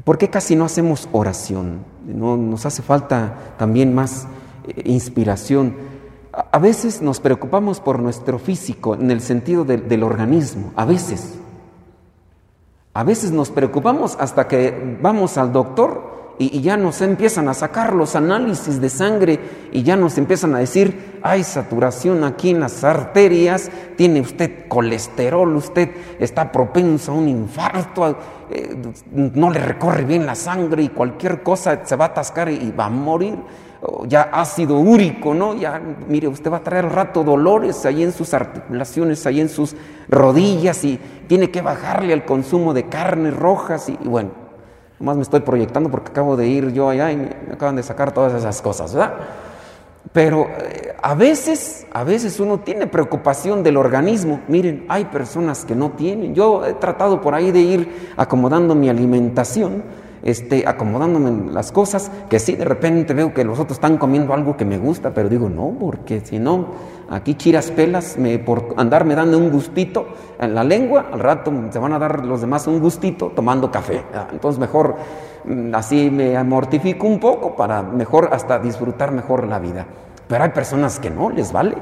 ¿Por 0.04 0.18
qué 0.18 0.30
casi 0.30 0.56
no 0.56 0.66
hacemos 0.66 1.08
oración? 1.12 1.86
¿No? 2.06 2.36
Nos 2.36 2.66
hace 2.66 2.82
falta 2.82 3.56
también 3.58 3.96
más 3.96 4.28
eh, 4.68 4.82
inspiración. 4.86 5.76
A 6.52 6.60
veces 6.60 7.02
nos 7.02 7.20
preocupamos 7.20 7.80
por 7.80 8.00
nuestro 8.00 8.40
físico 8.40 8.96
en 8.96 9.12
el 9.12 9.22
sentido 9.22 9.66
del 9.66 10.04
organismo, 10.04 10.74
a 10.76 10.84
veces. 10.84 11.36
A 12.96 13.04
veces 13.04 13.32
nos 13.32 13.50
preocupamos 13.50 14.16
hasta 14.20 14.48
que 14.48 14.98
vamos 15.02 15.38
al 15.40 15.52
doctor 15.52 16.14
y, 16.38 16.62
ya 16.62 16.78
nos 16.78 17.02
empiezan 17.02 17.48
a 17.48 17.56
sacar 17.56 17.94
los 17.94 18.16
análisis 18.16 18.80
de 18.80 18.90
sangre 18.90 19.40
y 19.72 19.82
ya 19.82 19.96
nos 19.96 20.18
empiezan 20.20 20.54
a 20.54 20.60
decir, 20.60 21.20
hay 21.24 21.44
saturación 21.44 22.24
aquí 22.24 22.52
en 22.52 22.60
las 22.60 22.84
arterias, 22.84 23.72
tiene 23.96 24.22
usted 24.22 24.68
colesterol, 24.68 25.56
usted 25.56 25.90
está 26.20 26.52
propenso 26.52 27.12
a 27.12 27.16
un 27.16 27.30
infarto, 27.30 28.16
eh, 28.52 28.76
no 29.12 29.50
le 29.50 29.60
recorre 29.60 30.06
bien 30.06 30.26
la 30.26 30.36
sangre 30.36 30.84
y 30.84 30.90
cualquier 30.90 31.42
cosa 31.42 31.86
se 31.86 31.96
va 31.96 32.06
a 32.06 32.08
atascar 32.10 32.50
y 32.50 32.72
va 32.72 32.86
a 32.86 32.90
morir 32.90 33.38
ya 34.08 34.24
ácido 34.24 34.78
úrico, 34.80 35.34
¿no? 35.34 35.56
Ya, 35.56 35.82
mire, 36.08 36.28
usted 36.28 36.52
va 36.52 36.58
a 36.58 36.64
traer 36.64 36.86
rato 36.86 37.24
dolores 37.24 37.86
ahí 37.86 38.04
en 38.04 38.12
sus 38.12 38.34
articulaciones, 38.34 39.26
ahí 39.26 39.42
en 39.42 39.50
sus 39.50 39.76
rodillas 40.10 40.84
y 40.84 41.00
tiene 41.28 41.52
que 41.52 41.62
bajarle 41.62 42.14
al 42.14 42.26
consumo 42.26 42.74
de 42.74 42.88
carnes 42.88 43.36
rojas 43.36 43.90
y, 43.90 43.98
bueno, 44.04 44.32
nomás 45.00 45.18
me 45.18 45.24
estoy 45.24 45.42
proyectando 45.42 45.90
porque 45.90 46.12
acabo 46.12 46.38
de 46.38 46.48
ir 46.48 46.72
yo 46.72 46.90
allá 46.90 47.12
y 47.12 47.18
me 47.18 47.54
acaban 47.54 47.76
de 47.76 47.84
sacar 47.84 48.14
todas 48.14 48.34
esas 48.34 48.62
cosas, 48.62 48.94
¿verdad? 48.94 49.14
Pero 50.12 50.48
eh, 50.48 50.96
a 51.02 51.16
veces, 51.16 51.88
a 51.92 52.04
veces 52.04 52.40
uno 52.40 52.60
tiene 52.60 52.88
preocupación 52.88 53.64
del 53.64 53.78
organismo. 53.78 54.42
Miren, 54.48 54.86
hay 54.88 55.06
personas 55.06 55.66
que 55.66 55.76
no 55.76 55.92
tienen. 55.92 56.36
Yo 56.36 56.66
he 56.66 56.74
tratado 56.74 57.20
por 57.20 57.34
ahí 57.34 57.52
de 57.52 57.62
ir 57.62 58.14
acomodando 58.16 58.76
mi 58.76 58.90
alimentación 58.90 59.84
este, 60.24 60.64
acomodándome 60.68 61.52
las 61.52 61.72
cosas, 61.72 62.10
que 62.30 62.40
sí, 62.40 62.56
de 62.56 62.66
repente 62.66 63.14
veo 63.14 63.34
que 63.34 63.44
los 63.44 63.60
otros 63.60 63.78
están 63.78 63.98
comiendo 63.98 64.34
algo 64.34 64.56
que 64.56 64.66
me 64.66 64.78
gusta, 64.78 65.14
pero 65.14 65.30
digo, 65.30 65.50
no, 65.50 65.76
porque 65.80 66.22
si 66.22 66.40
no, 66.40 66.68
aquí 67.10 67.36
chiras 67.36 67.72
pelas, 67.72 68.18
por 68.46 68.74
andarme 68.78 69.16
dando 69.16 69.38
un 69.38 69.52
gustito 69.52 70.08
en 70.40 70.56
la 70.56 70.64
lengua, 70.64 71.08
al 71.12 71.20
rato 71.20 71.52
se 71.70 71.80
van 71.80 71.94
a 71.94 72.00
dar 72.00 72.26
los 72.26 72.42
demás 72.42 72.68
un 72.68 72.80
gustito 72.80 73.32
tomando 73.36 73.70
café. 73.70 74.04
Entonces 74.32 74.60
mejor 74.60 74.96
mm, 75.46 75.76
así 75.76 76.10
me 76.10 76.42
mortifico 76.44 77.06
un 77.06 77.20
poco 77.20 77.56
para 77.56 77.84
mejor 77.84 78.30
hasta 78.32 78.60
disfrutar 78.60 79.12
mejor 79.12 79.48
la 79.48 79.60
vida. 79.60 79.86
Pero 80.28 80.44
hay 80.44 80.52
personas 80.52 81.00
que 81.00 81.10
no 81.10 81.30
les 81.30 81.52
vale. 81.52 81.76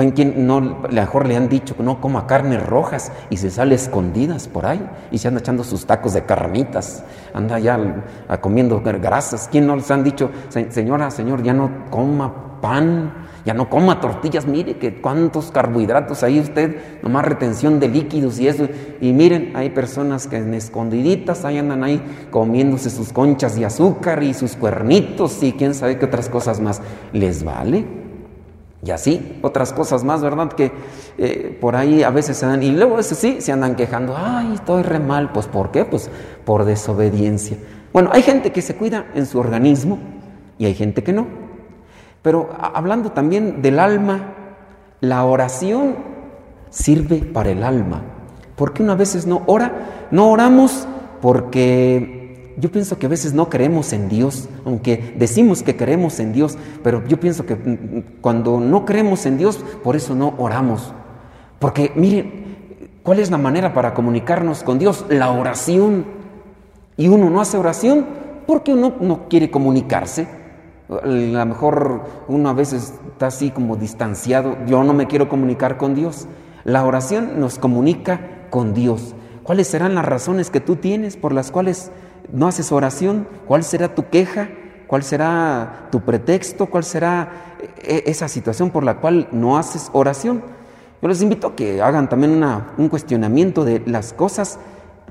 Con 0.00 0.12
quien 0.12 0.46
no, 0.46 0.62
mejor 0.90 1.28
le 1.28 1.36
han 1.36 1.50
dicho 1.50 1.76
que 1.76 1.82
no 1.82 2.00
coma 2.00 2.26
carnes 2.26 2.64
rojas 2.64 3.12
y 3.28 3.36
se 3.36 3.50
sale 3.50 3.74
escondidas 3.74 4.48
por 4.48 4.64
ahí 4.64 4.80
y 5.10 5.18
se 5.18 5.28
anda 5.28 5.40
echando 5.40 5.62
sus 5.62 5.84
tacos 5.84 6.14
de 6.14 6.24
carnitas, 6.24 7.04
anda 7.34 7.58
ya 7.58 8.02
comiendo 8.40 8.80
grasas. 8.80 9.46
¿Quién 9.52 9.66
no 9.66 9.76
les 9.76 9.90
han 9.90 10.02
dicho, 10.02 10.30
señora, 10.70 11.10
señor, 11.10 11.42
ya 11.42 11.52
no 11.52 11.90
coma 11.90 12.60
pan, 12.62 13.12
ya 13.44 13.52
no 13.52 13.68
coma 13.68 14.00
tortillas, 14.00 14.46
mire 14.46 14.78
que 14.78 15.02
cuántos 15.02 15.50
carbohidratos 15.50 16.22
ahí 16.22 16.40
usted, 16.40 17.02
nomás 17.02 17.26
retención 17.26 17.78
de 17.78 17.88
líquidos 17.88 18.40
y 18.40 18.48
eso. 18.48 18.68
Y 19.02 19.12
miren, 19.12 19.52
hay 19.54 19.68
personas 19.68 20.26
que 20.26 20.38
en 20.38 20.54
escondiditas 20.54 21.44
ahí 21.44 21.58
andan 21.58 21.84
ahí 21.84 22.00
comiéndose 22.30 22.88
sus 22.88 23.12
conchas 23.12 23.54
de 23.54 23.66
azúcar 23.66 24.22
y 24.22 24.32
sus 24.32 24.56
cuernitos 24.56 25.42
y 25.42 25.52
quién 25.52 25.74
sabe 25.74 25.98
qué 25.98 26.06
otras 26.06 26.30
cosas 26.30 26.58
más. 26.58 26.80
¿Les 27.12 27.44
vale? 27.44 27.99
Y 28.82 28.90
así, 28.92 29.38
otras 29.42 29.72
cosas 29.72 30.04
más, 30.04 30.22
¿verdad? 30.22 30.52
Que 30.52 30.72
eh, 31.18 31.58
por 31.60 31.76
ahí 31.76 32.02
a 32.02 32.10
veces 32.10 32.38
se 32.38 32.46
dan, 32.46 32.62
y 32.62 32.70
luego 32.70 32.98
eso 32.98 33.14
sí, 33.14 33.40
se 33.40 33.52
andan 33.52 33.76
quejando, 33.76 34.16
ay, 34.16 34.52
estoy 34.54 34.82
re 34.82 34.98
mal, 34.98 35.32
pues 35.32 35.46
¿por 35.46 35.70
qué? 35.70 35.84
Pues 35.84 36.10
por 36.46 36.64
desobediencia. 36.64 37.58
Bueno, 37.92 38.10
hay 38.12 38.22
gente 38.22 38.52
que 38.52 38.62
se 38.62 38.76
cuida 38.76 39.06
en 39.14 39.26
su 39.26 39.38
organismo 39.38 39.98
y 40.58 40.64
hay 40.64 40.74
gente 40.74 41.02
que 41.02 41.12
no. 41.12 41.26
Pero 42.22 42.50
hablando 42.58 43.12
también 43.12 43.60
del 43.60 43.78
alma, 43.78 44.34
la 45.00 45.24
oración 45.24 45.96
sirve 46.70 47.18
para 47.18 47.50
el 47.50 47.62
alma. 47.62 48.02
¿Por 48.56 48.72
qué 48.72 48.82
una 48.82 48.94
veces 48.94 49.26
no 49.26 49.42
ora? 49.46 50.08
No 50.10 50.30
oramos 50.30 50.86
porque 51.20 52.19
yo 52.60 52.70
pienso 52.70 52.98
que 52.98 53.06
a 53.06 53.08
veces 53.08 53.32
no 53.32 53.48
creemos 53.48 53.92
en 53.92 54.08
Dios, 54.08 54.48
aunque 54.64 55.14
decimos 55.16 55.62
que 55.62 55.76
creemos 55.76 56.20
en 56.20 56.32
Dios, 56.32 56.58
pero 56.82 57.06
yo 57.06 57.18
pienso 57.18 57.46
que 57.46 57.56
mm, 57.56 57.68
mm, 57.68 58.04
cuando 58.20 58.60
no 58.60 58.84
creemos 58.84 59.26
en 59.26 59.38
Dios, 59.38 59.58
por 59.82 59.96
eso 59.96 60.14
no 60.14 60.34
oramos. 60.38 60.92
Porque 61.58 61.92
miren, 61.94 62.92
¿cuál 63.02 63.18
es 63.18 63.30
la 63.30 63.38
manera 63.38 63.72
para 63.72 63.94
comunicarnos 63.94 64.62
con 64.62 64.78
Dios? 64.78 65.06
La 65.08 65.30
oración. 65.30 66.04
Y 66.96 67.08
uno 67.08 67.30
no 67.30 67.40
hace 67.40 67.56
oración 67.56 68.06
porque 68.46 68.72
uno 68.72 68.94
no 69.00 69.28
quiere 69.28 69.50
comunicarse. 69.50 70.28
A 70.88 71.06
lo 71.06 71.46
mejor 71.46 72.02
uno 72.28 72.48
a 72.48 72.52
veces 72.52 72.94
está 73.12 73.28
así 73.28 73.50
como 73.50 73.76
distanciado. 73.76 74.56
Yo 74.66 74.82
no 74.84 74.92
me 74.92 75.06
quiero 75.06 75.28
comunicar 75.28 75.76
con 75.76 75.94
Dios. 75.94 76.26
La 76.64 76.84
oración 76.84 77.40
nos 77.40 77.58
comunica 77.58 78.20
con 78.50 78.74
Dios. 78.74 79.14
¿Cuáles 79.44 79.68
serán 79.68 79.94
las 79.94 80.04
razones 80.04 80.50
que 80.50 80.60
tú 80.60 80.76
tienes 80.76 81.16
por 81.16 81.32
las 81.32 81.50
cuales 81.50 81.90
no 82.32 82.48
haces 82.48 82.72
oración? 82.72 83.26
¿Cuál 83.46 83.64
será 83.64 83.94
tu 83.94 84.08
queja? 84.08 84.48
¿Cuál 84.86 85.02
será 85.02 85.88
tu 85.90 86.00
pretexto? 86.00 86.66
¿Cuál 86.66 86.84
será 86.84 87.56
e-, 87.82 88.04
esa 88.06 88.28
situación 88.28 88.70
por 88.70 88.84
la 88.84 88.96
cual 88.96 89.28
no 89.32 89.56
haces 89.56 89.90
oración? 89.92 90.42
Yo 91.02 91.08
les 91.08 91.22
invito 91.22 91.48
a 91.48 91.56
que 91.56 91.80
hagan 91.80 92.08
también 92.08 92.42
un 92.76 92.88
cuestionamiento 92.88 93.64
de 93.64 93.82
las 93.86 94.12
cosas 94.12 94.58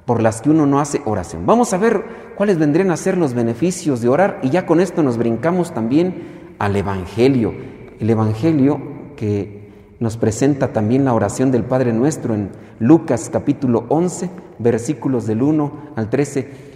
por 0.06 0.22
las 0.22 0.42
que 0.42 0.50
uno 0.50 0.66
no 0.66 0.80
hace 0.80 1.02
oración. 1.06 1.46
Vamos 1.46 1.74
a 1.74 1.78
ver 1.78 2.04
cuáles 2.36 2.58
vendrían 2.58 2.92
a 2.92 2.98
ser 2.98 3.18
los 3.18 3.34
beneficios 3.34 4.02
de 4.02 4.10
orar 4.10 4.40
y 4.44 4.50
ya 4.50 4.66
con 4.66 4.82
esto 4.82 5.02
nos 5.02 5.18
brincamos 5.18 5.74
también 5.74 6.56
al 6.60 6.76
Evangelio. 6.76 7.54
El 8.00 8.10
Evangelio 8.10 8.82
que 9.16 9.70
nos 10.00 10.18
presenta 10.18 10.74
también 10.74 11.06
la 11.06 11.14
oración 11.14 11.52
del 11.52 11.64
Padre 11.64 11.92
Nuestro 11.92 12.34
en 12.34 12.52
Lucas 12.80 13.30
capítulo 13.32 13.86
11, 13.90 14.30
versículos 14.60 15.26
del 15.26 15.42
1 15.42 15.72
al 15.96 16.10
13. 16.10 16.69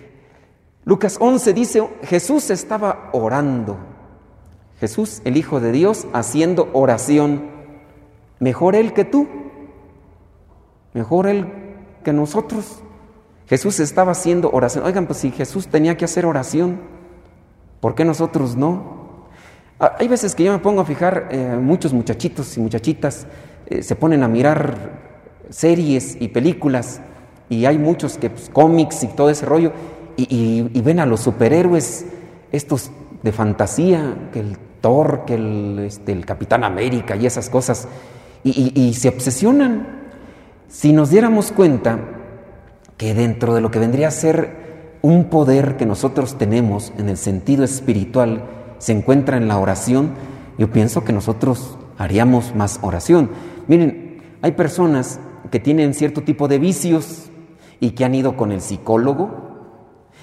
Lucas 0.85 1.17
11 1.19 1.53
dice, 1.53 1.89
Jesús 2.03 2.49
estaba 2.49 3.09
orando. 3.13 3.77
Jesús, 4.79 5.21
el 5.23 5.37
Hijo 5.37 5.59
de 5.59 5.71
Dios, 5.71 6.07
haciendo 6.13 6.69
oración. 6.73 7.49
Mejor 8.39 8.75
Él 8.75 8.93
que 8.93 9.05
tú. 9.05 9.27
Mejor 10.93 11.27
Él 11.27 11.47
que 12.03 12.11
nosotros. 12.11 12.81
Jesús 13.47 13.79
estaba 13.79 14.11
haciendo 14.11 14.49
oración. 14.51 14.83
Oigan, 14.83 15.05
pues 15.05 15.19
si 15.19 15.31
Jesús 15.31 15.67
tenía 15.67 15.95
que 15.95 16.05
hacer 16.05 16.25
oración, 16.25 16.81
¿por 17.79 17.95
qué 17.95 18.03
nosotros 18.03 18.57
no? 18.57 19.03
Ah, 19.79 19.95
hay 19.99 20.07
veces 20.07 20.35
que 20.35 20.43
yo 20.43 20.51
me 20.51 20.59
pongo 20.59 20.81
a 20.81 20.85
fijar, 20.85 21.29
eh, 21.31 21.57
muchos 21.61 21.93
muchachitos 21.93 22.57
y 22.57 22.59
muchachitas 22.59 23.25
eh, 23.67 23.83
se 23.83 23.95
ponen 23.95 24.23
a 24.23 24.27
mirar 24.27 25.01
series 25.49 26.17
y 26.19 26.27
películas 26.29 27.01
y 27.49 27.65
hay 27.65 27.77
muchos 27.77 28.17
que 28.17 28.29
pues, 28.29 28.49
cómics 28.49 29.03
y 29.03 29.07
todo 29.07 29.29
ese 29.29 29.45
rollo 29.45 29.71
y, 30.17 30.81
ven 30.81 30.99
a 30.99 31.05
los 31.05 31.21
superhéroes 31.21 32.05
estos 32.51 32.91
de 33.23 33.31
fantasía, 33.31 34.29
que 34.31 34.39
el 34.39 34.57
Thor, 34.81 35.23
que 35.25 35.35
el, 35.35 35.79
este, 35.85 36.19
Capitán 36.21 36.63
América 36.63 37.15
y 37.15 37.25
esas 37.25 37.49
cosas 37.49 37.87
y 38.43 38.93
se 38.93 39.07
obsesionan. 39.07 39.87
Si 40.67 40.91
nos 40.91 41.09
diéramos 41.09 41.51
cuenta, 41.53 41.99
que 42.97 43.13
dentro 43.13 43.55
de 43.55 43.61
lo 43.61 43.71
que 43.71 43.79
vendría 43.79 44.07
a 44.09 44.11
ser 44.11 44.97
un 45.01 45.25
poder 45.25 45.77
que 45.77 45.85
nosotros 45.85 46.37
tenemos 46.37 46.93
en 46.97 47.09
el 47.09 47.17
sentido 47.17 47.63
espiritual 47.63 48.45
se 48.77 48.93
encuentra 48.93 49.37
en 49.37 49.47
la 49.47 49.57
oración, 49.57 50.11
yo 50.57 50.71
pienso 50.71 51.03
que 51.03 51.13
nosotros 51.13 51.77
haríamos 51.97 52.55
más 52.55 52.79
oración. 52.81 53.29
Miren, 53.67 54.21
hay 54.41 54.53
personas 54.53 55.19
que 55.51 55.59
tienen 55.59 55.93
cierto 55.93 56.21
tipo 56.21 56.47
de 56.47 56.59
vicios 56.59 57.29
y 57.79 57.91
que 57.91 58.05
han 58.05 58.15
ido 58.15 58.37
con 58.37 58.51
el 58.51 58.61
psicólogo, 58.61 59.52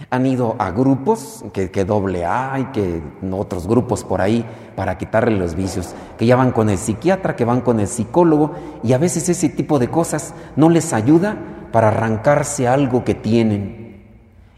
han 0.08 0.26
ido 0.26 0.56
a 0.58 0.70
grupos, 0.70 1.44
que, 1.52 1.70
que 1.70 1.84
doble 1.84 2.24
A 2.24 2.58
y 2.58 2.64
que 2.66 3.02
otros 3.30 3.66
grupos 3.66 4.04
por 4.04 4.20
ahí 4.20 4.44
para 4.74 4.96
quitarle 4.96 5.36
los 5.36 5.54
vicios, 5.54 5.94
que 6.16 6.26
ya 6.26 6.36
van 6.36 6.52
con 6.52 6.70
el 6.70 6.78
psiquiatra, 6.78 7.36
que 7.36 7.44
van 7.44 7.60
con 7.60 7.80
el 7.80 7.86
psicólogo 7.86 8.54
y 8.82 8.92
a 8.94 8.98
veces 8.98 9.28
ese 9.28 9.48
tipo 9.50 9.78
de 9.78 9.88
cosas 9.88 10.34
no 10.56 10.70
les 10.70 10.92
ayuda 10.92 11.36
para 11.72 11.88
arrancarse 11.88 12.66
algo 12.66 13.04
que 13.04 13.14
tienen. 13.14 14.00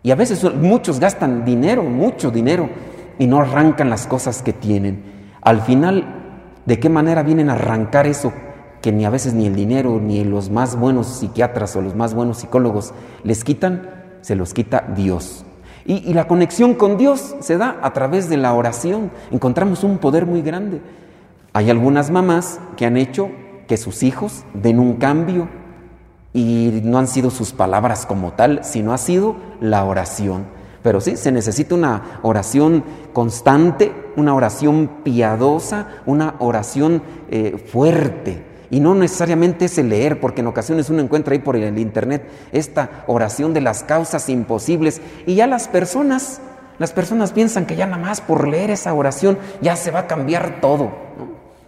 Y 0.03 0.11
a 0.11 0.17
veces 0.17 0.43
muchos 0.55 0.99
gastan 0.99 1.45
dinero, 1.45 1.83
mucho 1.83 2.31
dinero, 2.31 2.69
y 3.19 3.27
no 3.27 3.41
arrancan 3.41 3.91
las 3.91 4.07
cosas 4.07 4.43
que 4.43 4.53
tienen. 4.53 5.03
Al 5.43 5.61
final, 5.61 6.05
¿de 6.67 6.81
qué 6.81 6.89
manera 6.89 7.23
vienen 7.23 7.51
a 7.51 7.55
arrancar 7.55 8.07
eso 8.07 8.33
que 8.81 8.91
ni 8.91 9.05
a 9.05 9.11
veces 9.11 9.35
ni 9.35 9.47
el 9.47 9.55
dinero, 9.55 10.01
ni 10.01 10.25
los 10.25 10.51
más 10.51 10.77
buenos 10.77 11.07
psiquiatras 11.07 11.77
o 11.77 11.83
los 11.83 11.95
más 11.95 12.15
buenos 12.15 12.39
psicólogos 12.39 12.93
les 13.23 13.45
quitan? 13.45 14.02
Se 14.23 14.35
los 14.35 14.55
quita 14.55 14.85
Dios. 14.97 15.45
Y, 15.85 16.15
la 16.15 16.29
conexión 16.29 16.75
con 16.75 16.97
Dios 16.97 17.35
se 17.41 17.59
da 17.59 17.79
a 17.83 17.93
través 17.93 18.29
de 18.29 18.37
la 18.37 18.55
oración. 18.55 19.11
Encontramos 19.31 19.85
un 19.85 19.99
poder 19.99 20.27
muy 20.27 20.43
grande. 20.43 20.81
Hay 21.53 21.71
algunas 21.71 22.11
mamás 22.11 22.61
que 22.77 22.87
han 22.87 22.97
hecho 22.97 23.31
que 23.67 23.77
sus 23.77 24.03
hijos 24.03 24.45
den 24.55 24.79
un 24.79 24.95
cambio 24.95 25.49
y 26.33 26.81
no 26.85 26.99
han 26.99 27.09
sido 27.09 27.31
sus 27.31 27.53
palabras 27.53 28.07
como 28.07 28.33
tal, 28.33 28.65
sino 28.65 28.93
ha 28.93 28.99
sido 28.99 29.37
la 29.61 29.85
oración. 29.85 30.47
Pero 30.83 31.01
sí, 31.01 31.17
se 31.17 31.31
necesita 31.31 31.75
una 31.75 32.21
oración 32.23 32.85
constante, 33.13 33.93
una 34.17 34.35
oración 34.35 34.91
piadosa, 35.05 35.89
una 36.07 36.35
oración 36.39 37.03
eh, 37.29 37.57
fuerte. 37.71 38.52
Y 38.73 38.81
no 38.81 38.95
necesariamente 38.95 39.67
es 39.67 39.77
leer, 39.77 40.19
porque 40.19 40.41
en 40.41 40.47
ocasiones 40.47 40.89
uno 40.89 41.03
encuentra 41.03 41.35
ahí 41.35 41.41
por 41.41 41.57
el 41.57 41.79
internet 41.79 42.27
esta 42.53 43.05
oración 43.07 43.53
de 43.53 43.61
las 43.61 43.83
causas 43.83 44.31
imposibles. 44.31 45.03
Y 45.27 45.35
ya 45.35 45.47
las 45.47 45.69
personas, 45.69 46.41
las 46.79 46.95
personas 46.95 47.33
piensan 47.33 47.67
que 47.67 47.77
ya 47.77 47.85
nada 47.85 48.03
más 48.03 48.23
por 48.23 48.49
leer 48.49 48.71
esa 48.71 48.95
oración 48.95 49.37
ya 49.61 49.77
se 49.77 49.91
va 49.91 50.01
a 50.01 50.07
cambiar 50.07 50.63
todo. 50.63 50.91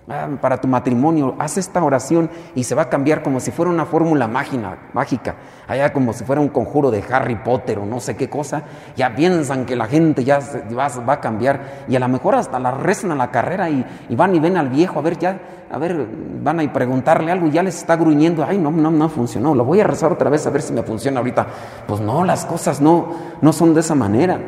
Para 0.06 0.60
tu 0.60 0.68
matrimonio, 0.68 1.34
haz 1.38 1.56
esta 1.56 1.82
oración 1.82 2.28
y 2.54 2.64
se 2.64 2.74
va 2.74 2.82
a 2.82 2.88
cambiar 2.90 3.22
como 3.22 3.40
si 3.40 3.50
fuera 3.50 3.70
una 3.70 3.86
fórmula 3.86 4.28
mágica, 4.28 5.36
allá 5.66 5.94
como 5.94 6.12
si 6.12 6.24
fuera 6.24 6.42
un 6.42 6.48
conjuro 6.48 6.90
de 6.90 7.02
Harry 7.10 7.36
Potter 7.36 7.78
o 7.78 7.86
no 7.86 8.00
sé 8.00 8.14
qué 8.14 8.28
cosa, 8.28 8.64
ya 8.96 9.14
piensan 9.14 9.64
que 9.64 9.76
la 9.76 9.86
gente 9.86 10.22
ya 10.22 10.40
va, 10.76 11.12
a 11.12 11.20
cambiar 11.20 11.84
y 11.88 11.96
a 11.96 12.00
lo 12.00 12.08
mejor 12.08 12.34
hasta 12.34 12.58
la 12.58 12.72
rezan 12.72 13.12
a 13.12 13.14
la 13.14 13.30
carrera 13.30 13.70
y, 13.70 13.84
van 14.10 14.34
y 14.34 14.40
ven 14.40 14.58
al 14.58 14.68
viejo 14.68 14.98
a 14.98 15.02
ver 15.02 15.18
ya, 15.18 15.38
a 15.70 15.78
ver, 15.78 16.06
van 16.42 16.60
a 16.60 16.70
preguntarle 16.70 17.32
algo 17.32 17.46
y 17.46 17.52
ya 17.52 17.62
les 17.62 17.78
está 17.78 17.96
gruñendo, 17.96 18.44
ay 18.44 18.58
no, 18.58 18.70
no, 18.70 18.90
no 18.90 19.08
funcionó, 19.08 19.54
lo 19.54 19.64
voy 19.64 19.80
a 19.80 19.84
rezar 19.84 20.12
otra 20.12 20.28
vez 20.28 20.46
a 20.46 20.50
ver 20.50 20.60
si 20.60 20.74
me 20.74 20.82
funciona 20.82 21.20
ahorita. 21.20 21.46
Pues 21.86 22.00
no, 22.02 22.24
las 22.24 22.44
cosas 22.44 22.80
no, 22.82 23.08
no 23.40 23.52
son 23.54 23.72
de 23.72 23.80
esa 23.80 23.94
manera. 23.94 24.38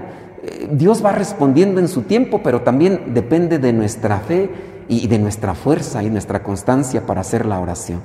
Eh, 0.42 0.68
Dios 0.70 1.02
va 1.02 1.12
respondiendo 1.12 1.80
en 1.80 1.88
su 1.88 2.02
tiempo, 2.02 2.42
pero 2.42 2.60
también 2.60 3.14
depende 3.14 3.58
de 3.58 3.72
nuestra 3.72 4.18
fe 4.18 4.75
y 4.88 5.06
de 5.06 5.18
nuestra 5.18 5.54
fuerza 5.54 6.02
y 6.02 6.10
nuestra 6.10 6.42
constancia 6.42 7.06
para 7.06 7.20
hacer 7.20 7.46
la 7.46 7.60
oración. 7.60 8.00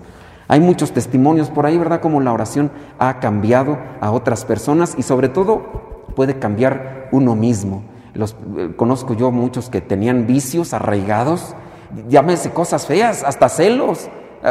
Hay 0.47 0.59
muchos 0.59 0.91
testimonios 0.91 1.49
por 1.49 1.65
ahí, 1.65 1.77
¿verdad? 1.77 2.01
Como 2.01 2.19
la 2.19 2.33
oración 2.33 2.71
ha 2.99 3.19
cambiado 3.19 3.77
a 4.01 4.11
otras 4.11 4.43
personas 4.43 4.95
y 4.97 5.03
sobre 5.03 5.29
todo 5.29 6.05
puede 6.15 6.39
cambiar 6.39 7.07
uno 7.11 7.35
mismo. 7.35 7.83
Los, 8.13 8.35
eh, 8.57 8.73
conozco 8.75 9.13
yo 9.13 9.31
muchos 9.31 9.69
que 9.69 9.79
tenían 9.79 10.27
vicios 10.27 10.73
arraigados, 10.73 11.55
llámese 12.09 12.51
cosas 12.51 12.85
feas, 12.85 13.23
hasta 13.23 13.47
celos, 13.47 14.09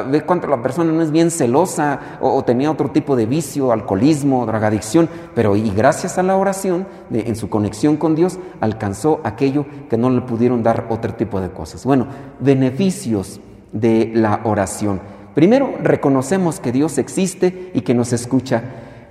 ve 0.08 0.22
cuánto 0.22 0.46
la 0.46 0.62
persona 0.62 0.92
no 0.92 1.02
es 1.02 1.10
bien 1.10 1.30
celosa 1.30 2.18
o, 2.20 2.42
tenía 2.44 2.70
otro 2.70 2.90
tipo 2.90 3.16
de 3.16 3.26
vicio, 3.26 3.72
alcoholismo, 3.72 4.46
drogadicción, 4.46 5.08
pero 5.34 5.56
y 5.56 5.70
gracias 5.70 6.18
a 6.18 6.22
la 6.22 6.36
oración, 6.36 6.86
en 7.12 7.36
su 7.36 7.48
conexión 7.48 7.96
con 7.96 8.14
Dios, 8.14 8.38
alcanzó 8.60 9.20
aquello 9.24 9.66
que 9.88 9.96
no 9.96 10.10
le 10.10 10.20
pudieron 10.22 10.62
dar 10.62 10.86
otro 10.88 11.14
tipo 11.14 11.40
de 11.40 11.50
cosas. 11.50 11.84
Bueno, 11.84 12.06
beneficios 12.38 13.40
de 13.72 14.12
la 14.14 14.40
oración. 14.44 15.00
Primero, 15.34 15.74
reconocemos 15.82 16.60
que 16.60 16.72
Dios 16.72 16.98
existe 16.98 17.70
y 17.74 17.82
que 17.82 17.94
nos 17.94 18.12
escucha. 18.12 18.62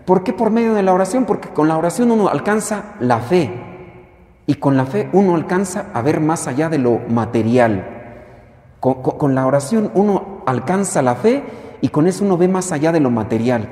¿Por 0.05 0.23
qué 0.23 0.33
por 0.33 0.49
medio 0.49 0.73
de 0.73 0.83
la 0.83 0.93
oración? 0.93 1.25
Porque 1.25 1.49
con 1.49 1.67
la 1.67 1.77
oración 1.77 2.11
uno 2.11 2.29
alcanza 2.29 2.95
la 2.99 3.19
fe 3.19 3.51
y 4.45 4.55
con 4.55 4.75
la 4.75 4.85
fe 4.85 5.07
uno 5.13 5.35
alcanza 5.35 5.91
a 5.93 6.01
ver 6.01 6.19
más 6.19 6.47
allá 6.47 6.69
de 6.69 6.79
lo 6.79 6.99
material. 7.07 7.97
Con, 8.79 9.35
la 9.35 9.45
oración 9.45 9.91
uno 9.93 10.38
alcanza 10.49 11.01
la 11.01 11.15
fe 11.15 11.43
y 11.81 11.89
con 11.89 12.07
eso 12.07 12.25
uno 12.25 12.37
ve 12.37 12.47
más 12.47 12.71
allá 12.71 12.91
de 12.91 12.99
lo 12.99 13.09
material. 13.09 13.69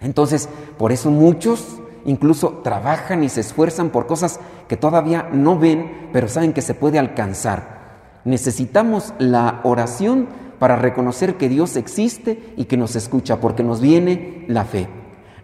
Entonces, 0.00 0.48
por 0.78 0.92
eso 0.92 1.10
muchos 1.10 1.78
incluso 2.04 2.60
trabajan 2.62 3.24
y 3.24 3.28
se 3.28 3.40
esfuerzan 3.40 3.90
por 3.90 4.06
cosas 4.06 4.40
que 4.68 4.76
todavía 4.76 5.28
no 5.32 5.58
ven, 5.58 6.08
pero 6.12 6.28
saben 6.28 6.52
que 6.52 6.62
se 6.62 6.74
puede 6.74 6.98
alcanzar. 6.98 7.76
Necesitamos 8.24 9.12
la 9.18 9.60
oración 9.64 10.28
para 10.58 10.76
reconocer 10.76 11.36
que 11.36 11.48
Dios 11.48 11.76
existe 11.76 12.54
y 12.56 12.64
que 12.64 12.76
nos 12.76 12.96
escucha, 12.96 13.40
porque 13.40 13.62
nos 13.62 13.80
viene 13.80 14.44
la 14.48 14.64
fe. 14.64 14.88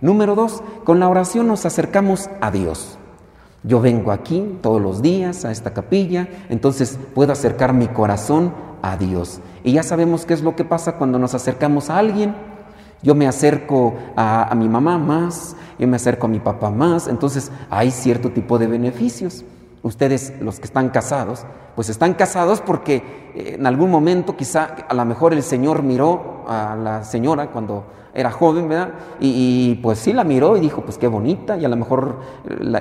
Número 0.00 0.34
dos, 0.34 0.62
con 0.84 0.98
la 0.98 1.08
oración 1.08 1.46
nos 1.46 1.66
acercamos 1.66 2.30
a 2.40 2.50
Dios. 2.50 2.98
Yo 3.62 3.80
vengo 3.80 4.10
aquí 4.10 4.58
todos 4.60 4.80
los 4.80 5.02
días 5.02 5.44
a 5.44 5.52
esta 5.52 5.72
capilla, 5.72 6.28
entonces 6.48 6.98
puedo 7.14 7.32
acercar 7.32 7.72
mi 7.72 7.86
corazón 7.86 8.52
a 8.82 8.96
Dios. 8.96 9.40
Y 9.64 9.72
ya 9.72 9.82
sabemos 9.82 10.26
qué 10.26 10.34
es 10.34 10.42
lo 10.42 10.56
que 10.56 10.64
pasa 10.64 10.96
cuando 10.96 11.18
nos 11.18 11.34
acercamos 11.34 11.90
a 11.90 11.98
alguien. 11.98 12.34
Yo 13.02 13.14
me 13.14 13.26
acerco 13.26 13.94
a, 14.16 14.50
a 14.50 14.54
mi 14.54 14.68
mamá 14.68 14.98
más, 14.98 15.56
yo 15.78 15.88
me 15.88 15.96
acerco 15.96 16.26
a 16.26 16.30
mi 16.30 16.38
papá 16.38 16.70
más, 16.70 17.08
entonces 17.08 17.50
hay 17.68 17.90
cierto 17.90 18.30
tipo 18.30 18.58
de 18.58 18.68
beneficios. 18.68 19.44
Ustedes, 19.82 20.34
los 20.40 20.60
que 20.60 20.66
están 20.66 20.90
casados, 20.90 21.44
pues 21.74 21.88
están 21.88 22.14
casados 22.14 22.60
porque 22.60 23.32
eh, 23.34 23.56
en 23.58 23.66
algún 23.66 23.90
momento 23.90 24.36
quizá 24.36 24.76
a 24.88 24.94
lo 24.94 25.04
mejor 25.04 25.32
el 25.32 25.42
Señor 25.42 25.82
miró 25.82 26.44
a 26.46 26.76
la 26.76 27.04
señora 27.04 27.50
cuando 27.50 27.84
era 28.14 28.30
joven, 28.30 28.68
¿verdad? 28.68 28.90
Y, 29.20 29.76
pues 29.76 29.98
sí 29.98 30.12
la 30.12 30.24
miró 30.24 30.56
y 30.56 30.60
dijo, 30.60 30.82
pues 30.82 30.98
qué 30.98 31.08
bonita, 31.08 31.56
y 31.56 31.64
a 31.64 31.68
lo 31.68 31.76
mejor 31.76 32.16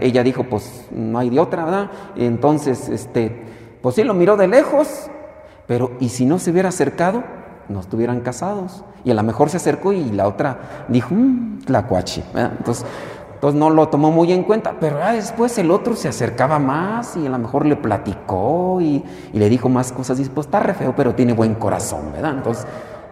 ella 0.01 0.23
dijo, 0.23 0.43
pues 0.43 0.87
no 0.91 1.19
hay 1.19 1.29
de 1.29 1.39
otra, 1.39 1.63
¿verdad? 1.63 1.91
entonces, 2.17 2.89
este, 2.89 3.43
pues 3.81 3.95
sí 3.95 4.03
lo 4.03 4.13
miró 4.13 4.35
de 4.35 4.47
lejos, 4.47 5.09
pero 5.67 5.91
¿y 5.99 6.09
si 6.09 6.25
no 6.25 6.39
se 6.39 6.51
hubiera 6.51 6.69
acercado? 6.69 7.23
No 7.69 7.79
estuvieran 7.79 8.21
casados. 8.21 8.83
Y 9.03 9.11
a 9.11 9.13
lo 9.13 9.23
mejor 9.23 9.49
se 9.49 9.57
acercó 9.57 9.93
y 9.93 10.11
la 10.11 10.27
otra 10.27 10.85
dijo, 10.87 11.13
mmm, 11.13 11.59
tlacuachi, 11.59 12.23
¿verdad? 12.33 12.53
Entonces, 12.57 12.85
entonces 13.41 13.59
no 13.59 13.71
lo 13.71 13.89
tomó 13.89 14.11
muy 14.11 14.31
en 14.31 14.43
cuenta, 14.43 14.75
pero 14.79 14.99
ya 14.99 15.13
después 15.13 15.57
el 15.57 15.71
otro 15.71 15.95
se 15.95 16.07
acercaba 16.07 16.59
más 16.59 17.17
y 17.17 17.25
a 17.25 17.29
lo 17.31 17.39
mejor 17.39 17.65
le 17.65 17.75
platicó 17.75 18.79
y, 18.81 19.03
le 19.33 19.49
dijo 19.49 19.67
más 19.67 19.91
cosas. 19.91 20.19
Y 20.19 20.25
pues 20.25 20.45
está 20.45 20.59
re 20.59 20.75
feo, 20.75 20.93
pero 20.95 21.15
tiene 21.15 21.33
buen 21.33 21.55
corazón, 21.55 22.11
¿verdad? 22.13 22.33
Entonces, 22.35 22.67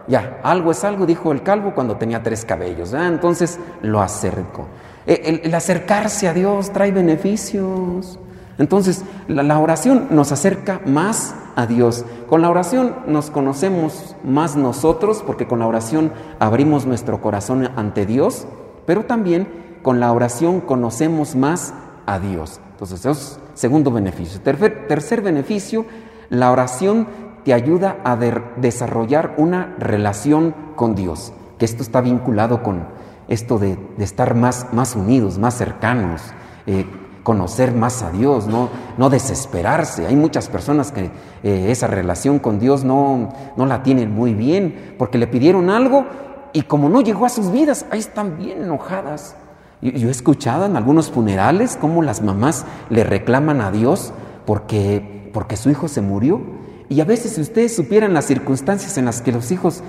ya, 0.06 0.38
algo 0.44 0.70
es 0.70 0.84
algo, 0.84 1.04
dijo 1.04 1.32
el 1.32 1.42
calvo 1.42 1.74
cuando 1.74 1.96
tenía 1.96 2.22
tres 2.22 2.44
cabellos, 2.44 2.92
¿verdad? 2.92 3.08
Entonces 3.08 3.58
lo 3.82 4.00
acercó. 4.00 4.68
E, 5.04 5.40
el, 5.42 5.52
acercarse 5.52 6.28
a 6.28 6.32
Dios 6.32 6.70
trae 6.70 6.92
beneficios. 6.92 8.20
Entonces, 8.60 9.06
la, 9.26 9.58
oración 9.58 10.08
nos 10.10 10.32
acerca 10.32 10.82
más 10.84 11.34
a 11.56 11.66
Dios. 11.66 12.04
Con 12.28 12.42
la 12.42 12.50
oración 12.50 12.94
nos 13.06 13.30
conocemos 13.30 14.14
más 14.22 14.54
nosotros, 14.54 15.22
porque 15.26 15.46
con 15.46 15.60
la 15.60 15.66
oración 15.66 16.12
abrimos 16.38 16.84
nuestro 16.84 17.22
corazón 17.22 17.70
ante 17.76 18.04
Dios, 18.04 18.46
pero 18.84 19.06
también 19.06 19.48
con 19.80 19.98
la 19.98 20.12
oración 20.12 20.60
conocemos 20.60 21.36
más 21.36 21.72
a 22.04 22.18
Dios. 22.18 22.60
Entonces, 22.72 23.00
eso 23.00 23.10
es 23.12 23.40
segundo 23.54 23.90
beneficio. 23.92 24.42
Tercer, 24.42 25.22
beneficio, 25.22 25.86
la 26.28 26.52
oración 26.52 27.08
te 27.44 27.54
ayuda 27.54 27.96
a 28.04 28.14
desarrollar 28.16 29.36
una 29.38 29.74
relación 29.78 30.54
con 30.76 30.94
Dios, 30.94 31.32
que 31.56 31.64
esto 31.64 31.82
está 31.82 32.02
vinculado 32.02 32.62
con 32.62 32.84
esto 33.26 33.58
de, 33.58 33.78
estar 33.96 34.34
más, 34.34 34.66
más, 34.74 34.96
unidos, 34.96 35.38
más 35.38 35.54
cercanos, 35.54 36.20
eh, 36.66 36.84
conocer 37.22 37.74
más 37.74 38.02
a 38.02 38.10
Dios, 38.10 38.46
no, 38.46 38.68
no 38.96 39.10
desesperarse. 39.10 40.06
Hay 40.06 40.16
muchas 40.16 40.48
personas 40.48 40.92
que 40.92 41.10
eh, 41.42 41.66
esa 41.70 41.86
relación 41.86 42.38
con 42.38 42.58
Dios 42.58 42.84
no, 42.84 43.30
no 43.56 43.66
la 43.66 43.82
tienen 43.82 44.14
muy 44.14 44.34
bien 44.34 44.94
porque 44.98 45.18
le 45.18 45.26
pidieron 45.26 45.70
algo 45.70 46.06
y 46.52 46.62
como 46.62 46.88
no 46.88 47.00
llegó 47.00 47.26
a 47.26 47.28
sus 47.28 47.52
vidas, 47.52 47.86
ahí 47.90 47.98
están 47.98 48.38
bien 48.38 48.62
enojadas. 48.62 49.36
Yo 49.80 50.08
he 50.08 50.10
escuchado 50.10 50.66
en 50.66 50.76
algunos 50.76 51.10
funerales 51.10 51.78
cómo 51.80 52.02
las 52.02 52.20
mamás 52.22 52.66
le 52.90 53.02
reclaman 53.04 53.60
a 53.60 53.70
Dios 53.70 54.12
porque, 54.44 55.30
porque 55.32 55.56
su 55.56 55.70
hijo 55.70 55.88
se 55.88 56.02
murió. 56.02 56.40
Y 56.88 57.00
a 57.00 57.04
veces 57.04 57.34
si 57.34 57.40
ustedes 57.40 57.74
supieran 57.74 58.12
las 58.12 58.26
circunstancias 58.26 58.98
en 58.98 59.04
las 59.06 59.22
que 59.22 59.32
los 59.32 59.50
hijos 59.52 59.82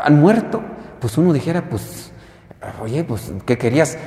han 0.00 0.20
muerto, 0.20 0.62
pues 1.00 1.18
uno 1.18 1.32
dijera, 1.32 1.68
pues, 1.68 2.10
oye, 2.82 3.04
pues, 3.04 3.32
¿qué 3.44 3.58
querías? 3.58 3.98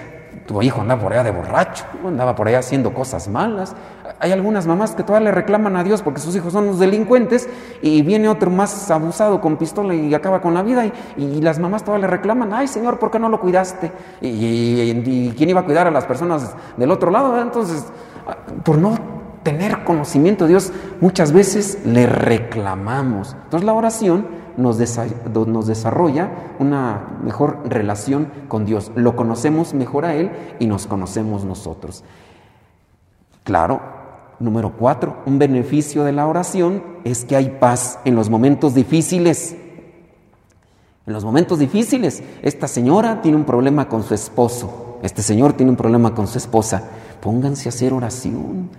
Tu 0.45 0.61
hijo 0.63 0.81
andaba 0.81 1.01
por 1.01 1.13
allá 1.13 1.23
de 1.23 1.31
borracho, 1.31 1.85
andaba 2.05 2.35
por 2.35 2.47
allá 2.47 2.59
haciendo 2.59 2.93
cosas 2.93 3.27
malas. 3.27 3.75
Hay 4.19 4.31
algunas 4.31 4.65
mamás 4.65 4.95
que 4.95 5.03
todavía 5.03 5.29
le 5.29 5.35
reclaman 5.35 5.75
a 5.75 5.83
Dios 5.83 6.01
porque 6.01 6.19
sus 6.19 6.35
hijos 6.35 6.53
son 6.53 6.65
los 6.65 6.79
delincuentes 6.79 7.47
y 7.81 8.01
viene 8.01 8.27
otro 8.27 8.49
más 8.49 8.89
abusado 8.89 9.41
con 9.41 9.57
pistola 9.57 9.93
y 9.93 10.13
acaba 10.13 10.41
con 10.41 10.53
la 10.53 10.63
vida 10.63 10.85
y, 11.17 11.39
las 11.41 11.59
mamás 11.59 11.83
todavía 11.83 12.07
le 12.07 12.11
reclaman, 12.11 12.51
ay 12.51 12.67
Señor, 12.67 12.99
¿por 12.99 13.11
qué 13.11 13.19
no 13.19 13.29
lo 13.29 13.39
cuidaste? 13.39 13.91
Y, 14.21 15.31
quién 15.37 15.49
iba 15.49 15.61
a 15.61 15.65
cuidar 15.65 15.87
a 15.87 15.91
las 15.91 16.05
personas 16.05 16.55
del 16.77 16.91
otro 16.91 17.11
lado? 17.11 17.39
Entonces, 17.39 17.85
por 18.63 18.77
no 18.77 18.97
tener 19.43 19.83
conocimiento 19.83 20.45
de 20.45 20.49
Dios, 20.49 20.73
muchas 20.99 21.31
veces 21.31 21.79
le 21.85 22.07
reclamamos. 22.07 23.35
Entonces 23.43 23.65
la 23.65 23.73
oración 23.73 24.38
nos, 24.59 24.77
desarrolla 24.77 26.29
una 26.59 27.19
mejor 27.23 27.61
relación 27.65 28.31
con 28.47 28.65
Dios. 28.65 28.91
Lo 28.95 29.15
conocemos 29.15 29.73
mejor 29.73 30.05
a 30.05 30.15
Él 30.15 30.31
y 30.59 30.67
nos 30.67 30.85
conocemos 30.85 31.45
nosotros. 31.45 32.03
Claro, 33.43 33.99
Número 34.39 34.71
cuatro, 34.71 35.17
un 35.25 35.37
beneficio 35.37 36.05
de 36.05 36.13
la 36.13 36.25
oración 36.25 36.81
es 37.03 37.25
que 37.25 37.35
hay 37.35 37.57
paz 37.59 37.99
en 38.05 38.15
los 38.15 38.29
momentos 38.29 38.73
difíciles. 38.73 39.53
En 41.05 41.11
los 41.11 41.25
momentos 41.25 41.59
difíciles, 41.59 42.23
esta 42.41 42.69
señora 42.69 43.21
tiene 43.21 43.35
un 43.35 43.43
problema 43.43 43.89
con 43.89 44.01
su 44.01 44.13
esposo, 44.13 44.97
este 45.01 45.23
señor 45.23 45.53
tiene 45.53 45.71
un 45.71 45.75
problema 45.75 46.15
con 46.15 46.27
su 46.27 46.37
esposa. 46.37 46.83
Pónganse 47.19 47.67
a 47.67 47.71
hacer 47.71 47.91
oración. 47.91 48.69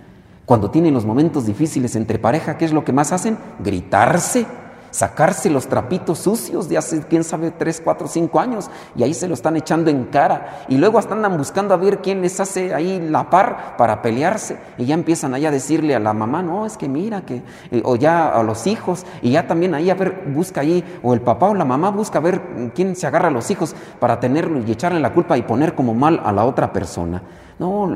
Cuando 0.47 0.71
tienen 0.71 0.95
los 0.95 1.05
momentos 1.05 1.45
difíciles 1.45 1.95
entre 1.95 2.17
pareja, 2.17 2.57
¿qué 2.57 2.65
es 2.65 2.73
lo 2.73 2.83
que 2.83 2.91
más 2.91 3.11
hacen? 3.11 3.37
Gritarse 3.63 4.47
sacarse 4.91 5.49
los 5.49 5.67
trapitos 5.67 6.19
sucios 6.19 6.69
de 6.69 6.77
hace, 6.77 7.01
quién 7.01 7.23
sabe, 7.23 7.51
tres, 7.51 7.81
cuatro, 7.83 8.07
cinco 8.07 8.39
años, 8.39 8.69
y 8.95 9.03
ahí 9.03 9.13
se 9.13 9.27
lo 9.27 9.33
están 9.33 9.55
echando 9.55 9.89
en 9.89 10.05
cara, 10.05 10.65
y 10.67 10.77
luego 10.77 10.99
hasta 10.99 11.15
andan 11.15 11.37
buscando 11.37 11.73
a 11.73 11.77
ver 11.77 11.99
quién 11.99 12.21
les 12.21 12.39
hace 12.39 12.73
ahí 12.73 12.99
la 13.09 13.29
par 13.29 13.75
para 13.77 14.01
pelearse, 14.01 14.57
y 14.77 14.85
ya 14.85 14.93
empiezan 14.93 15.33
allá 15.33 15.49
a 15.49 15.51
decirle 15.51 15.95
a 15.95 15.99
la 15.99 16.13
mamá, 16.13 16.41
no, 16.41 16.65
es 16.65 16.77
que 16.77 16.87
mira, 16.87 17.21
que, 17.21 17.41
eh, 17.71 17.81
o 17.83 17.95
ya 17.95 18.29
a 18.29 18.43
los 18.43 18.67
hijos, 18.67 19.05
y 19.21 19.31
ya 19.31 19.47
también 19.47 19.73
ahí 19.73 19.89
a 19.89 19.95
ver, 19.95 20.25
busca 20.27 20.61
ahí, 20.61 20.83
o 21.01 21.13
el 21.13 21.21
papá 21.21 21.47
o 21.47 21.53
la 21.53 21.65
mamá 21.65 21.89
busca 21.89 22.19
a 22.19 22.21
ver 22.21 22.71
quién 22.75 22.95
se 22.95 23.07
agarra 23.07 23.29
a 23.29 23.31
los 23.31 23.49
hijos 23.49 23.75
para 23.99 24.19
tenerlo 24.19 24.61
y 24.65 24.71
echarle 24.71 24.99
la 24.99 25.13
culpa 25.13 25.37
y 25.37 25.41
poner 25.41 25.73
como 25.75 25.93
mal 25.93 26.21
a 26.23 26.31
la 26.31 26.45
otra 26.45 26.71
persona. 26.73 27.21
No, 27.59 27.91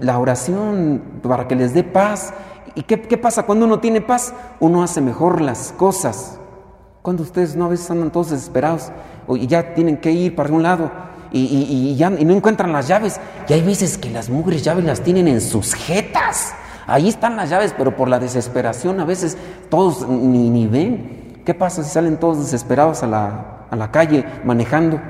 la 0.00 0.18
oración 0.18 1.02
para 1.22 1.46
que 1.46 1.54
les 1.54 1.74
dé 1.74 1.84
paz 1.84 2.32
¿Y 2.74 2.82
qué, 2.82 2.96
pasa 3.18 3.44
cuando 3.44 3.66
uno 3.66 3.78
tiene 3.78 4.00
paz? 4.00 4.34
Uno 4.58 4.82
hace 4.82 5.00
mejor 5.00 5.40
las 5.40 5.72
cosas. 5.76 6.38
Cuando 7.02 7.22
ustedes 7.22 7.54
no 7.54 7.66
a 7.66 7.68
veces 7.68 7.90
andan 7.90 8.10
todos 8.10 8.30
desesperados 8.30 8.90
y 9.28 9.46
ya 9.46 9.74
tienen 9.74 9.98
que 9.98 10.10
ir 10.10 10.34
para 10.34 10.52
un 10.52 10.62
lado 10.62 10.90
y, 11.30 11.94
ya 11.96 12.10
no 12.10 12.32
encuentran 12.32 12.72
las 12.72 12.88
llaves. 12.88 13.20
Y 13.48 13.52
hay 13.52 13.62
veces 13.62 13.98
que 13.98 14.10
las 14.10 14.28
mugres 14.28 14.62
llaves 14.62 14.84
las 14.84 15.00
tienen 15.00 15.28
en 15.28 15.40
sus 15.40 15.74
jetas. 15.74 16.54
Ahí 16.86 17.08
están 17.08 17.36
las 17.36 17.50
llaves, 17.50 17.74
pero 17.76 17.96
por 17.96 18.08
la 18.08 18.18
desesperación 18.18 19.00
a 19.00 19.04
veces 19.04 19.36
todos 19.68 20.08
ni, 20.08 20.50
ni 20.50 20.66
ven. 20.66 21.42
¿Qué 21.44 21.54
pasa 21.54 21.82
si 21.82 21.90
salen 21.90 22.18
todos 22.18 22.38
desesperados 22.38 23.02
a 23.02 23.06
la, 23.06 23.66
a 23.70 23.76
la 23.76 23.90
calle 23.90 24.24
manejando? 24.44 25.00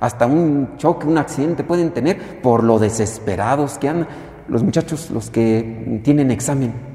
Hasta 0.00 0.26
un 0.26 0.76
choque, 0.78 1.06
un 1.06 1.18
accidente 1.18 1.62
pueden 1.62 1.92
tener 1.92 2.40
por 2.40 2.64
lo 2.64 2.78
desesperados 2.78 3.78
que 3.78 3.88
andan. 3.88 4.08
Los 4.48 4.64
muchachos, 4.64 5.10
los 5.10 5.30
que 5.30 6.00
tienen 6.02 6.30
examen, 6.30 6.91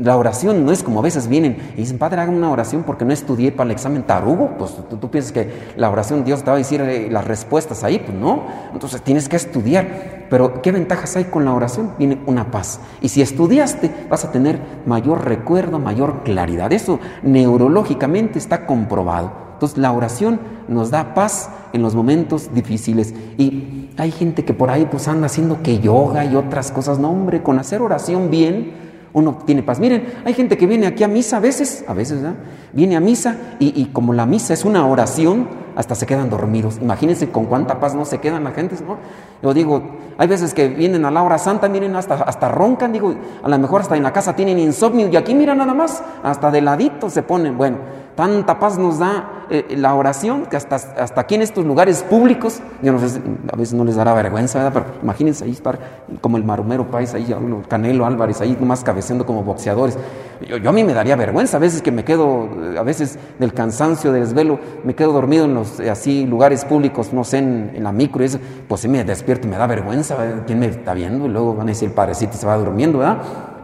la 0.00 0.16
oración 0.16 0.64
no 0.64 0.72
es 0.72 0.82
como 0.82 1.00
a 1.00 1.02
veces 1.02 1.28
vienen 1.28 1.56
y 1.74 1.80
dicen, 1.80 1.98
Padre, 1.98 2.20
haga 2.20 2.30
una 2.30 2.50
oración 2.50 2.82
porque 2.84 3.04
no 3.04 3.12
estudié 3.12 3.52
para 3.52 3.66
el 3.68 3.72
examen 3.72 4.02
tarugo. 4.02 4.50
Pues 4.58 4.74
tú, 4.88 5.10
piensas 5.10 5.32
que 5.32 5.50
la 5.76 5.90
oración 5.90 6.24
Dios 6.24 6.42
te 6.42 6.50
va 6.50 6.54
a 6.54 6.58
decir 6.58 6.80
eh, 6.80 7.08
las 7.10 7.24
respuestas 7.24 7.84
ahí. 7.84 7.98
Pues 7.98 8.16
no. 8.16 8.44
Entonces 8.72 9.02
tienes 9.02 9.28
que 9.28 9.36
estudiar. 9.36 10.26
Pero 10.30 10.60
¿qué 10.60 10.72
ventajas 10.72 11.16
hay 11.16 11.24
con 11.24 11.44
la 11.44 11.52
oración? 11.52 11.92
Viene 11.98 12.20
una 12.26 12.50
paz. 12.50 12.80
Y 13.00 13.08
si 13.08 13.22
estudiaste, 13.22 13.90
vas 14.10 14.24
a 14.24 14.32
tener 14.32 14.60
mayor 14.84 15.24
recuerdo, 15.24 15.78
mayor 15.78 16.22
claridad. 16.24 16.72
Eso 16.72 16.98
neurológicamente 17.22 18.38
está 18.38 18.66
comprobado. 18.66 19.46
Entonces 19.54 19.78
la 19.78 19.92
oración 19.92 20.40
nos 20.68 20.90
da 20.90 21.14
paz 21.14 21.48
en 21.72 21.82
los 21.82 21.94
momentos 21.94 22.52
difíciles. 22.52 23.14
Y 23.38 23.90
hay 23.96 24.10
gente 24.10 24.44
que 24.44 24.52
por 24.52 24.70
ahí 24.70 24.86
pues 24.90 25.08
anda 25.08 25.26
haciendo 25.26 25.62
que 25.62 25.78
yoga 25.78 26.24
y 26.24 26.36
otras 26.36 26.72
cosas. 26.72 26.98
No, 26.98 27.10
hombre, 27.10 27.42
con 27.42 27.58
hacer 27.58 27.80
oración 27.80 28.30
bien 28.30 28.85
uno 29.16 29.38
tiene 29.46 29.62
paz. 29.62 29.80
Miren, 29.80 30.12
hay 30.26 30.34
gente 30.34 30.58
que 30.58 30.66
viene 30.66 30.86
aquí 30.86 31.02
a 31.02 31.08
misa 31.08 31.38
a 31.38 31.40
veces, 31.40 31.86
a 31.88 31.94
veces, 31.94 32.20
¿verdad? 32.20 32.36
Viene 32.74 32.96
a 32.96 33.00
misa 33.00 33.34
y, 33.58 33.86
como 33.86 34.12
la 34.12 34.26
misa 34.26 34.52
es 34.52 34.66
una 34.66 34.86
oración, 34.86 35.48
hasta 35.74 35.94
se 35.94 36.04
quedan 36.04 36.28
dormidos. 36.28 36.76
Imagínense 36.82 37.30
con 37.30 37.46
cuánta 37.46 37.80
paz 37.80 37.94
no 37.94 38.04
se 38.04 38.18
quedan 38.18 38.44
la 38.44 38.50
gente, 38.50 38.76
¿no? 38.86 38.98
Yo 39.42 39.54
digo, 39.54 39.82
hay 40.18 40.28
veces 40.28 40.52
que 40.52 40.68
vienen 40.68 41.06
a 41.06 41.10
la 41.10 41.22
hora 41.22 41.38
santa, 41.38 41.66
miren, 41.66 41.96
hasta, 41.96 42.16
hasta 42.16 42.50
roncan, 42.50 42.92
digo, 42.92 43.14
a 43.42 43.48
lo 43.48 43.58
mejor 43.58 43.80
hasta 43.80 43.96
en 43.96 44.02
la 44.02 44.12
casa 44.12 44.36
tienen 44.36 44.58
insomnio 44.58 45.08
y 45.08 45.16
aquí 45.16 45.34
mira 45.34 45.54
nada 45.54 45.72
más, 45.72 46.02
hasta 46.22 46.50
de 46.50 46.60
ladito 46.60 47.08
se 47.08 47.22
ponen. 47.22 47.56
Bueno, 47.56 47.78
tanta 48.16 48.58
paz 48.58 48.78
nos 48.78 48.98
da 48.98 49.44
eh, 49.50 49.76
la 49.76 49.94
oración 49.94 50.46
que 50.46 50.56
hasta, 50.56 50.74
hasta 50.74 51.20
aquí 51.20 51.36
en 51.36 51.42
estos 51.42 51.64
lugares 51.64 52.02
públicos, 52.02 52.60
yo 52.82 52.92
no 52.92 52.98
sé, 52.98 53.20
a 53.52 53.56
veces 53.56 53.74
no 53.74 53.84
les 53.84 53.94
dará 53.94 54.12
vergüenza, 54.14 54.58
¿verdad? 54.58 54.72
pero 54.72 55.02
imagínense 55.02 55.44
ahí 55.44 55.52
estar 55.52 55.78
como 56.20 56.36
el 56.36 56.42
marumero 56.44 56.90
país, 56.90 57.14
ahí, 57.14 57.32
Canelo 57.68 58.06
Álvarez, 58.06 58.40
ahí 58.40 58.56
nomás 58.58 58.82
cabeceando 58.82 59.24
como 59.24 59.44
boxeadores. 59.44 59.98
Yo, 60.40 60.68
a 60.68 60.72
mí 60.72 60.82
me 60.82 60.94
daría 60.94 61.14
vergüenza, 61.14 61.58
a 61.58 61.60
veces 61.60 61.82
que 61.82 61.92
me 61.92 62.04
quedo, 62.04 62.48
a 62.76 62.82
veces 62.82 63.18
del 63.38 63.52
cansancio, 63.52 64.12
del 64.12 64.22
desvelo, 64.24 64.58
me 64.82 64.94
quedo 64.94 65.12
dormido 65.12 65.44
en 65.44 65.54
los 65.54 65.78
eh, 65.78 65.90
así 65.90 66.26
lugares 66.26 66.64
públicos, 66.64 67.12
no 67.12 67.22
sé, 67.22 67.38
en, 67.38 67.84
la 67.84 67.92
micro 67.92 68.22
y 68.22 68.26
eso, 68.26 68.38
pues 68.66 68.80
si 68.80 68.88
me 68.88 69.04
despierto 69.04 69.46
y 69.46 69.50
me 69.50 69.58
da 69.58 69.66
vergüenza, 69.66 70.16
¿quién 70.46 70.58
me 70.58 70.66
está 70.66 70.94
viendo? 70.94 71.26
Y 71.26 71.28
luego 71.28 71.54
van 71.54 71.68
a 71.68 71.70
decir, 71.70 71.90
el 71.90 71.94
padrecito 71.94 72.32
se 72.32 72.46
va 72.46 72.56
durmiendo, 72.56 72.98
¿verdad? 72.98 73.18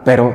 Pero 0.05 0.33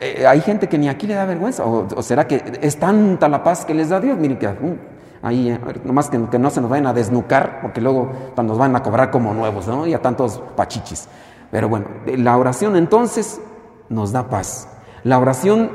eh, 0.00 0.26
hay 0.26 0.40
gente 0.40 0.66
que 0.66 0.78
ni 0.78 0.88
aquí 0.88 1.06
le 1.06 1.14
da 1.14 1.26
vergüenza, 1.26 1.64
o, 1.66 2.02
será 2.02 2.26
que 2.26 2.42
es 2.62 2.78
tanta 2.78 3.28
la 3.28 3.42
paz 3.42 3.66
que 3.66 3.74
les 3.74 3.90
da 3.90 4.00
Dios, 4.00 4.18
miren 4.18 4.38
que 4.38 4.46
uh, 4.46 4.76
ahí, 5.20 5.50
eh, 5.50 5.60
nomás 5.84 6.08
que, 6.08 6.18
no 6.38 6.50
se 6.50 6.62
nos 6.62 6.70
vayan 6.70 6.86
a 6.86 6.94
desnucar, 6.94 7.60
porque 7.60 7.82
luego 7.82 8.10
nos 8.42 8.56
van 8.56 8.74
a 8.74 8.82
cobrar 8.82 9.10
como 9.10 9.34
nuevos, 9.34 9.68
¿no? 9.68 9.86
Y 9.86 9.92
a 9.92 10.00
tantos 10.00 10.42
pachichis. 10.56 11.06
Pero 11.50 11.68
bueno, 11.68 11.86
la 12.06 12.38
oración 12.38 12.76
entonces 12.76 13.42
nos 13.90 14.12
da 14.12 14.30
paz. 14.30 14.68
La 15.04 15.18
oración 15.18 15.70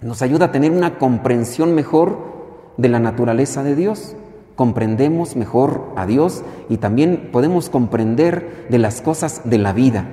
nos 0.00 0.22
ayuda 0.22 0.46
a 0.46 0.52
tener 0.52 0.70
una 0.70 0.98
comprensión 0.98 1.74
mejor 1.74 2.18
de 2.76 2.88
la 2.88 3.00
naturaleza 3.00 3.64
de 3.64 3.74
Dios. 3.74 4.14
Comprendemos 4.54 5.34
mejor 5.34 5.92
a 5.96 6.06
Dios 6.06 6.44
y 6.68 6.76
también 6.76 7.30
podemos 7.32 7.70
comprender 7.70 8.66
de 8.68 8.78
las 8.78 9.00
cosas 9.00 9.40
de 9.44 9.58
la 9.58 9.72
vida. 9.72 10.06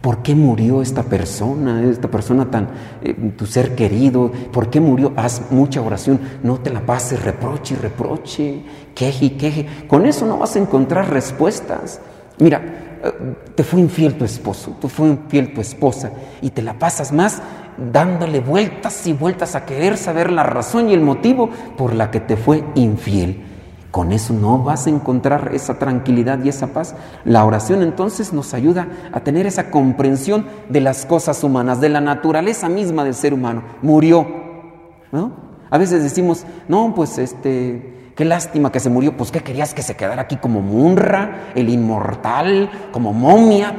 ¿Por 0.00 0.22
qué 0.22 0.34
murió 0.34 0.82
esta 0.82 1.04
persona, 1.04 1.82
esta 1.84 2.08
persona 2.08 2.50
tan, 2.50 2.68
eh, 3.02 3.14
tu 3.36 3.46
ser 3.46 3.76
querido? 3.76 4.32
¿Por 4.52 4.68
qué 4.68 4.80
murió? 4.80 5.12
Haz 5.16 5.42
mucha 5.50 5.80
oración, 5.80 6.18
no 6.42 6.58
te 6.58 6.70
la 6.70 6.80
pases 6.80 7.22
reproche 7.22 7.74
y 7.74 7.78
reproche, 7.78 8.62
queje 8.94 9.26
y 9.26 9.30
queje. 9.30 9.66
Con 9.86 10.06
eso 10.06 10.26
no 10.26 10.38
vas 10.38 10.56
a 10.56 10.58
encontrar 10.58 11.10
respuestas. 11.10 12.00
Mira, 12.38 12.98
eh, 13.04 13.12
te 13.54 13.62
fue 13.62 13.80
infiel 13.80 14.14
tu 14.14 14.24
esposo, 14.24 14.76
te 14.80 14.88
fue 14.88 15.06
infiel 15.06 15.54
tu 15.54 15.60
esposa 15.60 16.10
y 16.42 16.50
te 16.50 16.62
la 16.62 16.78
pasas 16.78 17.12
más 17.12 17.40
dándole 17.76 18.40
vueltas 18.40 19.06
y 19.06 19.12
vueltas 19.12 19.54
a 19.54 19.64
querer 19.66 19.96
saber 19.98 20.32
la 20.32 20.42
razón 20.42 20.88
y 20.88 20.94
el 20.94 21.00
motivo 21.00 21.48
por 21.76 21.94
la 21.94 22.10
que 22.10 22.20
te 22.20 22.36
fue 22.36 22.64
infiel. 22.74 23.55
Con 23.96 24.12
eso 24.12 24.34
no 24.34 24.58
vas 24.58 24.86
a 24.86 24.90
encontrar 24.90 25.52
esa 25.54 25.78
tranquilidad 25.78 26.44
y 26.44 26.50
esa 26.50 26.66
paz. 26.66 26.94
La 27.24 27.46
oración 27.46 27.80
entonces 27.80 28.34
nos 28.34 28.52
ayuda 28.52 28.88
a 29.10 29.20
tener 29.20 29.46
esa 29.46 29.70
comprensión 29.70 30.44
de 30.68 30.82
las 30.82 31.06
cosas 31.06 31.42
humanas, 31.42 31.80
de 31.80 31.88
la 31.88 32.02
naturaleza 32.02 32.68
misma 32.68 33.04
del 33.04 33.14
ser 33.14 33.32
humano. 33.32 33.62
Murió, 33.80 34.26
¿no? 35.12 35.32
A 35.70 35.78
veces 35.78 36.02
decimos, 36.02 36.44
no, 36.68 36.92
pues 36.94 37.16
este, 37.16 37.95
Qué 38.16 38.24
lástima 38.24 38.72
que 38.72 38.80
se 38.80 38.88
murió. 38.88 39.14
Pues, 39.14 39.30
¿qué 39.30 39.40
querías 39.40 39.74
que 39.74 39.82
se 39.82 39.94
quedara 39.94 40.22
aquí 40.22 40.36
como 40.36 40.62
Munra, 40.62 41.50
el 41.54 41.68
inmortal, 41.68 42.88
como 42.90 43.12
momia? 43.12 43.76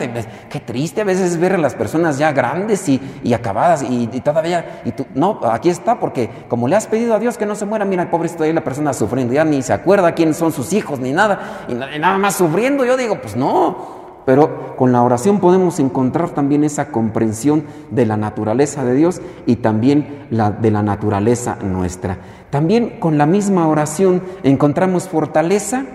qué 0.47 0.59
triste 0.59 1.01
a 1.01 1.03
veces 1.03 1.39
ver 1.39 1.53
a 1.53 1.57
las 1.57 1.73
personas 1.73 2.19
ya 2.19 2.31
grandes 2.33 2.87
y, 2.87 3.01
acabadas 3.33 3.81
y, 3.81 4.05
todavía. 4.21 4.81
Y 4.85 4.91
tú, 4.91 5.07
no, 5.15 5.39
aquí 5.43 5.69
está, 5.69 5.99
porque 5.99 6.29
como 6.47 6.67
le 6.67 6.75
has 6.75 6.85
pedido 6.85 7.15
a 7.15 7.19
Dios 7.19 7.35
que 7.35 7.47
no 7.47 7.55
se 7.55 7.65
muera, 7.65 7.83
mira, 7.83 8.11
pobre 8.11 8.27
estoy 8.27 8.53
la 8.53 8.63
persona 8.63 8.93
sufriendo, 8.93 9.33
ya 9.33 9.43
ni 9.43 9.63
se 9.63 9.73
acuerda 9.73 10.13
quiénes 10.13 10.37
son 10.37 10.51
sus 10.51 10.71
hijos 10.71 10.99
ni 10.99 11.13
nada, 11.13 11.65
y 11.67 11.73
nada 11.73 12.19
más 12.19 12.35
sufriendo. 12.35 12.85
Yo 12.85 12.95
digo, 12.95 13.19
pues 13.19 13.35
no, 13.35 13.96
pero 14.27 14.75
con 14.75 14.91
la 14.91 15.03
oración 15.03 15.39
podemos 15.39 15.79
encontrar 15.79 16.31
también 16.31 16.65
esa 16.65 16.89
comprensión 16.89 17.63
de 17.91 18.05
la 18.05 18.17
naturaleza 18.17 18.83
de 18.83 18.93
Dios 18.93 19.21
y 19.45 19.55
también 19.55 20.25
de 20.29 20.69
la 20.69 20.83
naturaleza 20.83 21.57
nuestra. 21.63 22.17
También 22.49 22.99
con 22.99 23.17
la 23.17 23.25
misma 23.25 23.69
oración 23.69 24.21
encontramos 24.43 25.07
fortaleza 25.07 25.85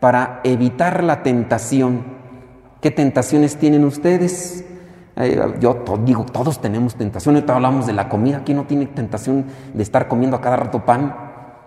para 0.00 0.40
evitar 0.42 1.04
la 1.04 1.22
tentación. 1.22 2.02
¿Qué 2.80 2.90
tentaciones 2.90 3.58
tienen 3.58 3.84
ustedes? 3.84 4.64
Eh, 5.14 5.40
yo 5.60 5.84
digo, 6.04 6.24
todos 6.24 6.60
tenemos 6.60 6.96
tentación. 6.96 7.36
Ahorita 7.36 7.54
hablamos 7.54 7.86
de 7.86 7.92
la 7.92 8.08
comida. 8.08 8.42
¿Quién 8.44 8.56
no 8.56 8.64
tiene 8.64 8.86
tentación 8.86 9.44
de 9.72 9.84
estar 9.84 10.08
comiendo 10.08 10.36
a 10.36 10.40
cada 10.40 10.56
rato 10.56 10.84
pan? 10.84 11.14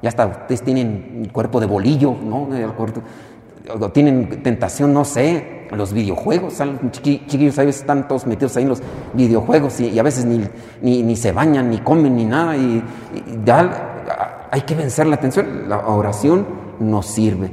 Ya 0.01 0.09
hasta 0.09 0.25
ustedes 0.25 0.61
tienen 0.61 1.29
cuerpo 1.31 1.61
de 1.61 1.67
bolillo, 1.67 2.13
¿no? 2.21 2.49
O 3.69 3.89
tienen 3.89 4.41
tentación, 4.43 4.93
no 4.93 5.05
sé, 5.05 5.67
los 5.71 5.93
videojuegos, 5.93 6.61
chiquillos 6.91 7.57
a 7.57 7.63
veces 7.63 7.81
están 7.81 8.07
todos 8.07 8.27
metidos 8.27 8.57
ahí 8.57 8.63
en 8.63 8.69
los 8.69 8.81
videojuegos 9.13 9.79
y, 9.79 9.97
a 9.97 10.03
veces 10.03 10.25
ni, 10.25 10.43
ni, 10.81 11.15
se 11.15 11.31
bañan, 11.31 11.69
ni 11.69 11.77
comen, 11.79 12.15
ni 12.15 12.25
nada, 12.25 12.57
y, 12.57 12.83
ya 13.45 14.47
hay 14.51 14.61
que 14.61 14.75
vencer 14.75 15.07
la 15.07 15.17
tensión. 15.17 15.69
La 15.69 15.87
oración 15.87 16.45
nos 16.79 17.05
sirve. 17.05 17.51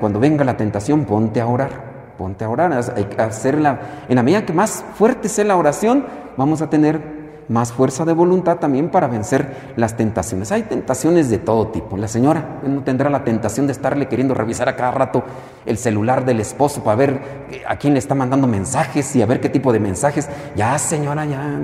cuando 0.00 0.18
venga 0.18 0.44
la 0.44 0.56
tentación, 0.56 1.04
ponte 1.04 1.40
a 1.40 1.46
orar, 1.46 2.14
ponte 2.16 2.44
a 2.44 2.48
orar, 2.48 2.72
hay 2.96 3.04
que 3.04 3.20
hacerla, 3.20 3.80
en 4.08 4.16
la 4.16 4.22
medida 4.22 4.46
que 4.46 4.52
más 4.52 4.84
fuerte 4.94 5.28
sea 5.28 5.44
la 5.44 5.56
oración, 5.56 6.06
vamos 6.36 6.62
a 6.62 6.70
tener 6.70 7.23
más 7.48 7.72
fuerza 7.72 8.04
de 8.04 8.12
voluntad 8.12 8.56
también 8.56 8.90
para 8.90 9.06
vencer 9.06 9.72
las 9.76 9.96
tentaciones. 9.96 10.52
Hay 10.52 10.62
tentaciones 10.62 11.30
de 11.30 11.38
todo 11.38 11.68
tipo. 11.68 11.96
La 11.96 12.08
señora 12.08 12.60
no 12.66 12.82
tendrá 12.82 13.10
la 13.10 13.24
tentación 13.24 13.66
de 13.66 13.72
estarle 13.72 14.08
queriendo 14.08 14.34
revisar 14.34 14.68
a 14.68 14.76
cada 14.76 14.92
rato 14.92 15.24
el 15.66 15.78
celular 15.78 16.24
del 16.24 16.40
esposo 16.40 16.82
para 16.82 16.96
ver 16.96 17.20
a 17.66 17.76
quién 17.76 17.94
le 17.94 17.98
está 17.98 18.14
mandando 18.14 18.46
mensajes 18.46 19.14
y 19.16 19.22
a 19.22 19.26
ver 19.26 19.40
qué 19.40 19.48
tipo 19.48 19.72
de 19.72 19.80
mensajes. 19.80 20.28
Ya, 20.56 20.78
señora, 20.78 21.24
ya, 21.24 21.58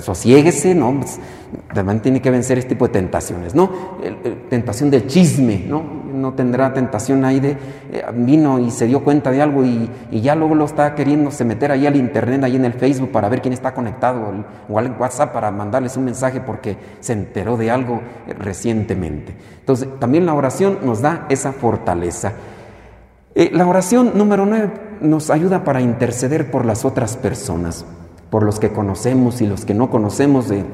sosiéguese, 0.00 0.74
¿no? 0.74 0.98
Pues, 0.98 1.18
también 1.74 2.00
tiene 2.00 2.20
que 2.22 2.30
vencer 2.30 2.58
este 2.58 2.70
tipo 2.70 2.86
de 2.86 2.94
tentaciones, 2.94 3.54
¿no? 3.54 3.70
tentación 4.48 4.90
del 4.90 5.06
chisme, 5.06 5.64
¿no? 5.66 6.01
No 6.12 6.34
tendrá 6.34 6.72
tentación 6.72 7.24
ahí 7.24 7.40
de 7.40 7.50
eh, 7.50 8.04
vino 8.14 8.58
y 8.58 8.70
se 8.70 8.86
dio 8.86 9.02
cuenta 9.02 9.30
de 9.30 9.42
algo 9.42 9.64
y, 9.64 9.90
ya 10.10 10.34
luego 10.34 10.54
lo 10.54 10.64
está 10.64 10.94
queriendo 10.94 11.30
se 11.30 11.44
meter 11.44 11.72
ahí 11.72 11.86
al 11.86 11.96
internet, 11.96 12.44
ahí 12.44 12.56
en 12.56 12.64
el 12.64 12.74
Facebook 12.74 13.10
para 13.10 13.28
ver 13.28 13.42
quién 13.42 13.52
está 13.52 13.74
conectado 13.74 14.22
o 14.68 14.78
al 14.78 14.96
WhatsApp 14.98 15.32
para 15.32 15.50
mandarles 15.50 15.96
un 15.96 16.04
mensaje 16.04 16.40
porque 16.40 16.76
se 17.00 17.12
enteró 17.12 17.56
de 17.56 17.70
algo 17.70 18.00
eh, 18.26 18.34
recientemente. 18.34 19.34
Entonces, 19.60 19.88
también 19.98 20.26
la 20.26 20.34
oración 20.34 20.78
nos 20.84 21.00
da 21.00 21.26
esa 21.28 21.52
fortaleza. 21.52 22.32
Eh, 23.34 23.50
la 23.52 23.66
oración 23.66 24.12
número 24.14 24.44
nueve 24.44 24.70
nos 25.00 25.30
ayuda 25.30 25.64
para 25.64 25.80
interceder 25.80 26.50
por 26.50 26.64
las 26.64 26.84
otras 26.84 27.16
personas, 27.16 27.84
por 28.30 28.42
los 28.42 28.60
que 28.60 28.70
conocemos 28.70 29.40
y 29.40 29.46
los 29.46 29.64
que 29.64 29.74
no 29.74 29.90
conocemos 29.90 30.48
de 30.48 30.64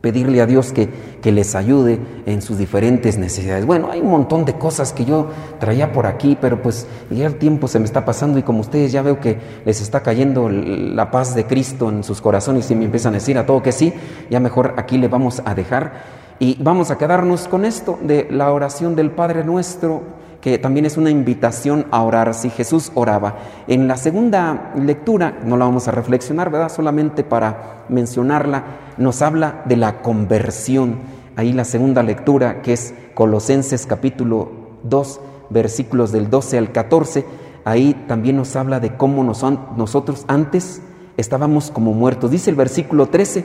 pedirle 0.00 0.40
a 0.40 0.46
Dios 0.46 0.72
que, 0.72 0.88
que, 1.20 1.32
les 1.32 1.54
ayude 1.54 1.98
en 2.26 2.42
sus 2.42 2.58
diferentes 2.58 3.18
necesidades. 3.18 3.66
Bueno, 3.66 3.90
hay 3.90 4.00
un 4.00 4.10
montón 4.10 4.44
de 4.44 4.54
cosas 4.54 4.92
que 4.92 5.04
yo 5.04 5.28
traía 5.58 5.92
por 5.92 6.06
aquí, 6.06 6.36
pero 6.40 6.62
pues 6.62 6.86
ya 7.10 7.26
el 7.26 7.36
tiempo 7.36 7.66
se 7.68 7.78
me 7.78 7.84
está 7.84 8.04
pasando 8.04 8.38
y 8.38 8.42
como 8.42 8.60
ustedes 8.60 8.92
ya 8.92 9.02
veo 9.02 9.20
que 9.20 9.38
les 9.64 9.80
está 9.80 10.02
cayendo 10.02 10.48
la 10.48 11.10
paz 11.10 11.34
de 11.34 11.46
Cristo 11.46 11.88
en 11.88 12.04
sus 12.04 12.20
corazones 12.20 12.70
y 12.70 12.74
me 12.74 12.84
empiezan 12.84 13.14
a 13.14 13.18
decir 13.18 13.38
a 13.38 13.46
todo 13.46 13.62
que 13.62 13.72
sí, 13.72 13.92
ya 14.30 14.40
mejor 14.40 14.74
aquí 14.76 14.98
le 14.98 15.08
vamos 15.08 15.42
a 15.44 15.54
dejar 15.54 16.26
y 16.38 16.56
vamos 16.62 16.90
a 16.90 16.98
quedarnos 16.98 17.48
con 17.48 17.64
esto 17.64 17.98
de 18.02 18.28
la 18.30 18.52
oración 18.52 18.94
del 18.94 19.10
Padre 19.10 19.42
nuestro 19.44 20.02
que 20.46 20.58
también 20.58 20.86
es 20.86 20.96
una 20.96 21.10
invitación 21.10 21.86
a 21.90 22.02
orar 22.02 22.32
si 22.32 22.50
Jesús 22.50 22.92
oraba. 22.94 23.34
En 23.66 23.88
la 23.88 23.96
segunda 23.96 24.72
lectura, 24.76 25.40
no 25.44 25.56
la 25.56 25.64
vamos 25.64 25.88
a 25.88 25.90
reflexionar, 25.90 26.50
¿verdad? 26.50 26.68
Solamente 26.68 27.24
para 27.24 27.84
mencionarla, 27.88 28.62
nos 28.98 29.22
habla 29.22 29.62
de 29.66 29.76
la 29.76 30.02
conversión. 30.02 30.96
Ahí 31.36 31.52
la 31.52 31.64
segunda 31.64 32.02
lectura, 32.02 32.62
que 32.62 32.72
es 32.72 32.94
Colosenses 33.14 33.86
capítulo 33.86 34.50
2, 34.84 35.20
versículos 35.50 36.12
del 36.12 36.30
12 36.30 36.58
al 36.58 36.72
14, 36.72 37.24
ahí 37.64 37.94
también 38.06 38.36
nos 38.36 38.56
habla 38.56 38.80
de 38.80 38.96
cómo 38.96 39.22
nosotros 39.24 40.24
antes 40.28 40.82
estábamos 41.16 41.70
como 41.70 41.92
muertos. 41.92 42.30
Dice 42.30 42.50
el 42.50 42.56
versículo 42.56 43.06
13, 43.06 43.44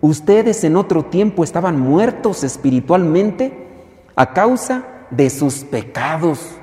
ustedes 0.00 0.64
en 0.64 0.76
otro 0.76 1.04
tiempo 1.04 1.44
estaban 1.44 1.78
muertos 1.78 2.44
espiritualmente 2.44 3.68
a 4.16 4.32
causa 4.32 4.84
de 5.10 5.30
sus 5.30 5.64
pecados 5.64 6.56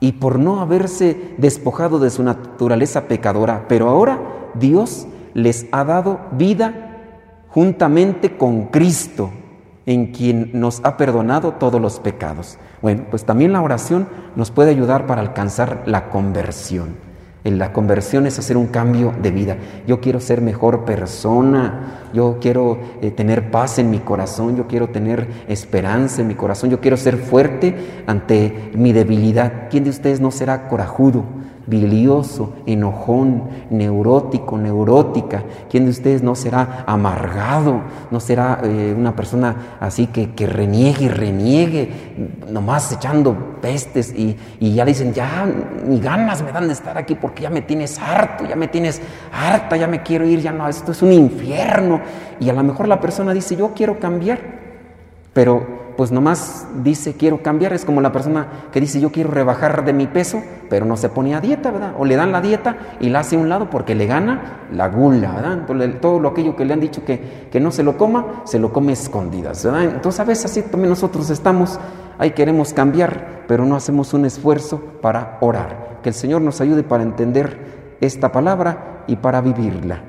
y 0.00 0.12
por 0.12 0.38
no 0.38 0.60
haberse 0.60 1.34
despojado 1.38 1.98
de 1.98 2.10
su 2.10 2.22
naturaleza 2.22 3.02
pecadora. 3.02 3.66
Pero 3.68 3.88
ahora 3.88 4.20
Dios 4.54 5.06
les 5.34 5.66
ha 5.70 5.84
dado 5.84 6.20
vida 6.32 6.91
juntamente 7.52 8.36
con 8.36 8.66
Cristo, 8.66 9.30
en 9.84 10.12
quien 10.12 10.50
nos 10.54 10.80
ha 10.84 10.96
perdonado 10.96 11.52
todos 11.54 11.80
los 11.80 12.00
pecados. 12.00 12.58
Bueno, 12.80 13.04
pues 13.10 13.24
también 13.24 13.52
la 13.52 13.62
oración 13.62 14.08
nos 14.36 14.50
puede 14.50 14.70
ayudar 14.70 15.06
para 15.06 15.20
alcanzar 15.20 15.82
la 15.86 16.08
conversión. 16.08 16.96
La 17.44 17.72
conversión 17.72 18.26
es 18.26 18.38
hacer 18.38 18.56
un 18.56 18.68
cambio 18.68 19.12
de 19.20 19.32
vida. 19.32 19.56
Yo 19.86 20.00
quiero 20.00 20.20
ser 20.20 20.40
mejor 20.40 20.84
persona, 20.84 22.08
yo 22.14 22.38
quiero 22.40 22.78
eh, 23.00 23.10
tener 23.10 23.50
paz 23.50 23.80
en 23.80 23.90
mi 23.90 23.98
corazón, 23.98 24.56
yo 24.56 24.68
quiero 24.68 24.90
tener 24.90 25.26
esperanza 25.48 26.22
en 26.22 26.28
mi 26.28 26.36
corazón, 26.36 26.70
yo 26.70 26.80
quiero 26.80 26.96
ser 26.96 27.16
fuerte 27.16 28.04
ante 28.06 28.70
mi 28.74 28.92
debilidad. 28.92 29.68
¿Quién 29.70 29.82
de 29.82 29.90
ustedes 29.90 30.20
no 30.20 30.30
será 30.30 30.68
corajudo? 30.68 31.24
Bilioso, 31.66 32.54
enojón, 32.66 33.44
neurótico, 33.70 34.58
neurótica. 34.58 35.42
¿Quién 35.70 35.84
de 35.84 35.90
ustedes 35.90 36.22
no 36.22 36.34
será 36.34 36.84
amargado? 36.86 37.82
¿No 38.10 38.20
será 38.20 38.60
eh, 38.64 38.94
una 38.96 39.14
persona 39.14 39.76
así 39.80 40.06
que, 40.08 40.30
que 40.30 40.46
reniegue, 40.46 41.08
reniegue, 41.08 42.14
nomás 42.48 42.92
echando 42.92 43.36
pestes 43.60 44.12
y, 44.12 44.36
y, 44.60 44.74
ya 44.74 44.84
dicen, 44.84 45.12
ya 45.12 45.46
ni 45.86 46.00
ganas 46.00 46.42
me 46.42 46.52
dan 46.52 46.66
de 46.66 46.72
estar 46.72 46.96
aquí 46.98 47.14
porque 47.14 47.42
ya 47.42 47.50
me 47.50 47.62
tienes 47.62 47.98
harto, 47.98 48.44
ya 48.44 48.56
me 48.56 48.68
tienes 48.68 49.00
harta, 49.32 49.76
ya 49.76 49.86
me 49.86 50.02
quiero 50.02 50.26
ir, 50.26 50.40
ya 50.40 50.52
no, 50.52 50.68
esto 50.68 50.92
es 50.92 51.02
un 51.02 51.12
infierno. 51.12 52.00
Y 52.40 52.48
a 52.50 52.52
lo 52.52 52.62
mejor 52.62 52.88
la 52.88 53.00
persona 53.00 53.32
dice, 53.32 53.56
yo 53.56 53.72
quiero 53.74 54.00
cambiar, 54.00 54.40
pero 55.32 55.81
pues 55.96 56.12
nomás 56.12 56.66
dice 56.82 57.14
quiero 57.14 57.42
cambiar, 57.42 57.72
es 57.72 57.84
como 57.84 58.00
la 58.00 58.12
persona 58.12 58.68
que 58.72 58.80
dice 58.80 59.00
yo 59.00 59.12
quiero 59.12 59.30
rebajar 59.30 59.84
de 59.84 59.92
mi 59.92 60.06
peso, 60.06 60.42
pero 60.68 60.86
no 60.86 60.96
se 60.96 61.08
pone 61.08 61.34
a 61.34 61.40
dieta, 61.40 61.70
¿verdad? 61.70 61.94
O 61.98 62.04
le 62.04 62.16
dan 62.16 62.32
la 62.32 62.40
dieta 62.40 62.96
y 63.00 63.08
la 63.08 63.20
hace 63.20 63.36
a 63.36 63.38
un 63.38 63.48
lado 63.48 63.70
porque 63.70 63.94
le 63.94 64.06
gana 64.06 64.66
la 64.72 64.88
gula, 64.88 65.32
¿verdad? 65.32 65.98
todo 66.00 66.18
lo 66.18 66.28
aquello 66.28 66.56
que 66.56 66.64
le 66.64 66.72
han 66.72 66.80
dicho 66.80 67.04
que, 67.04 67.48
que 67.50 67.60
no 67.60 67.70
se 67.70 67.82
lo 67.82 67.96
coma, 67.96 68.42
se 68.44 68.58
lo 68.58 68.72
come 68.72 68.92
escondidas, 68.92 69.64
¿verdad? 69.64 69.84
Entonces 69.84 70.20
a 70.20 70.24
veces 70.24 70.46
así 70.46 70.62
también 70.62 70.90
nosotros 70.90 71.30
estamos, 71.30 71.78
ahí 72.18 72.32
queremos 72.32 72.72
cambiar, 72.72 73.44
pero 73.46 73.64
no 73.64 73.76
hacemos 73.76 74.14
un 74.14 74.24
esfuerzo 74.24 74.80
para 75.00 75.38
orar. 75.40 76.00
Que 76.02 76.08
el 76.08 76.14
Señor 76.14 76.42
nos 76.42 76.60
ayude 76.60 76.82
para 76.82 77.02
entender 77.02 77.96
esta 78.00 78.32
palabra 78.32 79.04
y 79.06 79.16
para 79.16 79.40
vivirla. 79.40 80.04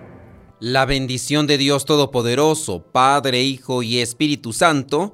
La 0.59 0.85
bendición 0.85 1.45
de 1.45 1.57
Dios 1.57 1.83
Todopoderoso, 1.83 2.83
Padre, 2.91 3.43
Hijo 3.43 3.83
y 3.83 3.99
Espíritu 3.99 4.53
Santo, 4.53 5.13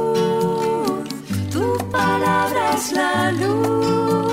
palabra 1.91 2.73
es 2.73 2.91
la 2.93 3.31
luz. 3.31 4.30